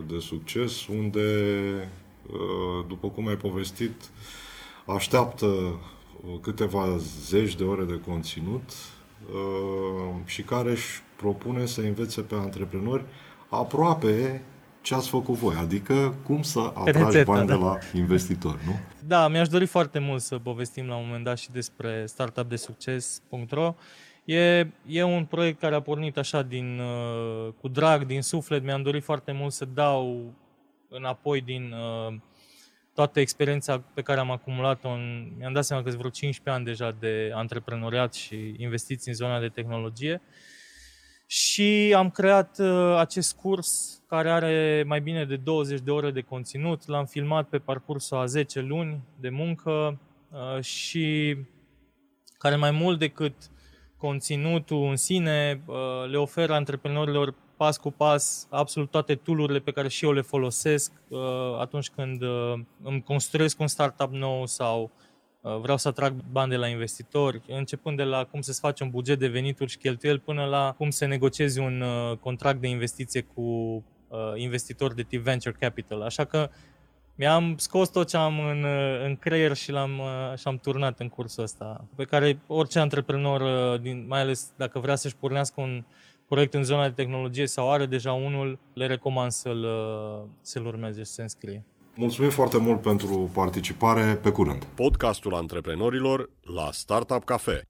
de 0.09 0.19
succes, 0.19 0.87
unde, 0.87 1.21
după 2.89 3.09
cum 3.09 3.29
ai 3.29 3.37
povestit, 3.37 4.11
așteaptă 4.87 5.81
câteva 6.41 6.97
zeci 7.27 7.55
de 7.55 7.65
ore 7.65 7.85
de 7.85 8.01
conținut 8.07 8.71
Uh, 8.71 8.94
și 10.25 10.43
care 10.43 10.71
își 10.71 11.03
propune 11.17 11.67
să 11.67 11.81
învețe 11.81 12.21
pe 12.21 12.35
antreprenori 12.35 13.05
aproape 13.49 14.43
ce 14.81 14.95
ați 14.95 15.09
făcut 15.09 15.35
voi, 15.35 15.55
adică 15.59 16.15
cum 16.23 16.43
să 16.43 16.59
atragi 16.59 16.99
Rețeta, 16.99 17.33
bani 17.33 17.47
da. 17.47 17.55
de 17.55 17.61
la 17.61 17.79
investitori, 17.95 18.59
nu? 18.67 18.73
Da, 19.07 19.29
mi-aș 19.29 19.49
dori 19.49 19.67
foarte 19.67 19.99
mult 19.99 20.23
să 20.23 20.39
povestim 20.39 20.87
la 20.87 20.97
un 20.97 21.03
moment 21.07 21.25
dat 21.25 21.39
și 21.39 21.51
despre 21.51 22.05
startupdesucces.ro. 22.07 23.75
E, 24.25 24.67
e 24.87 25.03
un 25.03 25.25
proiect 25.25 25.61
care 25.61 25.75
a 25.75 25.81
pornit 25.81 26.17
așa 26.17 26.43
din, 26.43 26.81
uh, 26.81 27.53
cu 27.61 27.69
drag, 27.69 28.07
din 28.07 28.23
suflet. 28.23 28.65
Mi-am 28.65 28.83
dorit 28.83 29.03
foarte 29.03 29.33
mult 29.33 29.53
să 29.53 29.65
dau 29.75 30.33
înapoi 30.89 31.41
din 31.41 31.73
uh, 31.73 32.15
toată 32.95 33.21
experiența 33.21 33.83
pe 33.95 34.03
care 34.03 34.21
am 34.21 34.31
acumulat-o, 34.31 34.89
în, 34.89 35.33
mi-am 35.39 35.53
dat 35.53 35.65
seama 35.65 35.83
că 35.83 35.89
sunt 35.89 36.01
vreo 36.01 36.13
15 36.13 36.63
ani 36.63 36.77
deja 36.77 36.97
de 37.01 37.31
antreprenoriat 37.35 38.15
și 38.15 38.55
investiții 38.59 39.11
în 39.11 39.17
zona 39.17 39.41
de 39.41 39.49
tehnologie 39.49 40.23
și 41.27 41.95
am 41.97 42.11
creat 42.11 42.59
uh, 42.59 42.97
acest 42.99 43.37
curs 43.37 44.03
care 44.09 44.31
are 44.31 44.85
mai 44.87 45.01
bine 45.01 45.25
de 45.25 45.37
20 45.37 45.81
de 45.81 45.91
ore 45.91 46.11
de 46.11 46.21
conținut. 46.21 46.87
L-am 46.87 47.07
filmat 47.07 47.49
pe 47.49 47.59
parcursul 47.59 48.17
a 48.17 48.27
10 48.27 48.61
luni 48.61 49.01
de 49.21 49.29
muncă 49.29 50.01
uh, 50.31 50.63
și 50.63 51.37
care 52.39 52.57
mai 52.57 52.71
mult 52.71 52.99
decât 52.99 53.35
conținutul 53.97 54.89
în 54.89 54.97
sine 54.97 55.63
uh, 55.67 55.77
le 56.11 56.17
oferă 56.17 56.53
antreprenorilor 56.53 57.35
pas 57.57 57.77
cu 57.77 57.91
pas 57.91 58.47
absolut 58.51 58.91
toate 58.91 59.15
tool 59.15 59.61
pe 59.61 59.71
care 59.71 59.89
și 59.89 60.05
eu 60.05 60.13
le 60.13 60.21
folosesc 60.21 60.93
uh, 61.09 61.21
atunci 61.61 61.91
când 61.91 62.23
uh, 62.23 62.55
îmi 62.83 63.03
construiesc 63.03 63.61
un 63.61 63.67
startup 63.67 64.13
nou 64.13 64.47
sau 64.47 64.91
uh, 65.41 65.57
vreau 65.61 65.77
să 65.77 65.89
atrag 65.89 66.15
bani 66.33 66.51
de 66.51 66.57
la 66.57 66.67
investitori, 66.67 67.43
începând 67.49 67.97
de 67.97 68.03
la 68.03 68.25
cum 68.25 68.41
să-ți 68.41 68.61
faci 68.61 68.81
un 68.81 68.91
buget 68.91 69.19
de 69.19 69.29
venituri 69.29 69.71
și 69.71 69.79
cheltuieli 69.79 70.19
până 70.19 70.45
la 70.45 70.75
cum 70.77 70.91
să 70.91 71.07
negociezi 71.07 71.59
un 71.59 71.81
uh, 71.81 72.17
contract 72.17 72.61
de 72.61 72.69
investiție 72.69 73.21
cu 73.21 73.41
uh, 73.41 74.19
investitori 74.35 74.95
de 74.95 75.03
tip 75.03 75.23
venture 75.23 75.57
capital. 75.59 76.03
Așa 76.03 76.25
că 76.25 76.51
mi-am 77.17 77.57
scos 77.57 77.89
tot 77.89 78.09
ce 78.09 78.17
am 78.17 78.41
în, 78.41 78.63
uh, 78.63 79.05
în 79.05 79.17
creier 79.17 79.57
și 79.57 79.71
l-am, 79.71 79.99
uh, 79.99 80.39
și 80.39 80.49
am 80.49 80.59
turnat 80.59 81.01
în 81.01 81.09
cursul 81.09 81.43
ăsta, 81.43 81.85
pe 81.97 82.05
care 82.05 82.39
orice 82.47 82.79
antreprenor, 82.79 83.41
uh, 83.41 83.81
din, 83.81 84.05
mai 84.09 84.21
ales 84.21 84.53
dacă 84.57 84.79
vrea 84.79 84.95
să-și 84.95 85.17
pornească 85.17 85.61
un 85.61 85.85
proiect 86.29 86.55
în 86.55 86.65
zona 86.65 86.89
de 86.89 87.03
tehnologie 87.03 87.47
sau 87.47 87.73
are 87.73 87.87
deja 87.87 88.13
unul, 88.13 88.59
le 88.73 88.87
recomand 88.87 89.31
să-l, 89.31 89.67
să-l 90.41 90.67
urmeze 90.67 90.99
și 90.99 91.07
să 91.07 91.13
se 91.13 91.23
înscrie. 91.23 91.65
Mulțumim 91.95 92.31
foarte 92.31 92.59
mult 92.59 92.81
pentru 92.81 93.31
participare. 93.35 94.15
Pe 94.15 94.31
curând! 94.31 94.65
Podcastul 94.65 95.35
antreprenorilor 95.35 96.31
la 96.43 96.69
Startup 96.73 97.25
Cafe. 97.25 97.69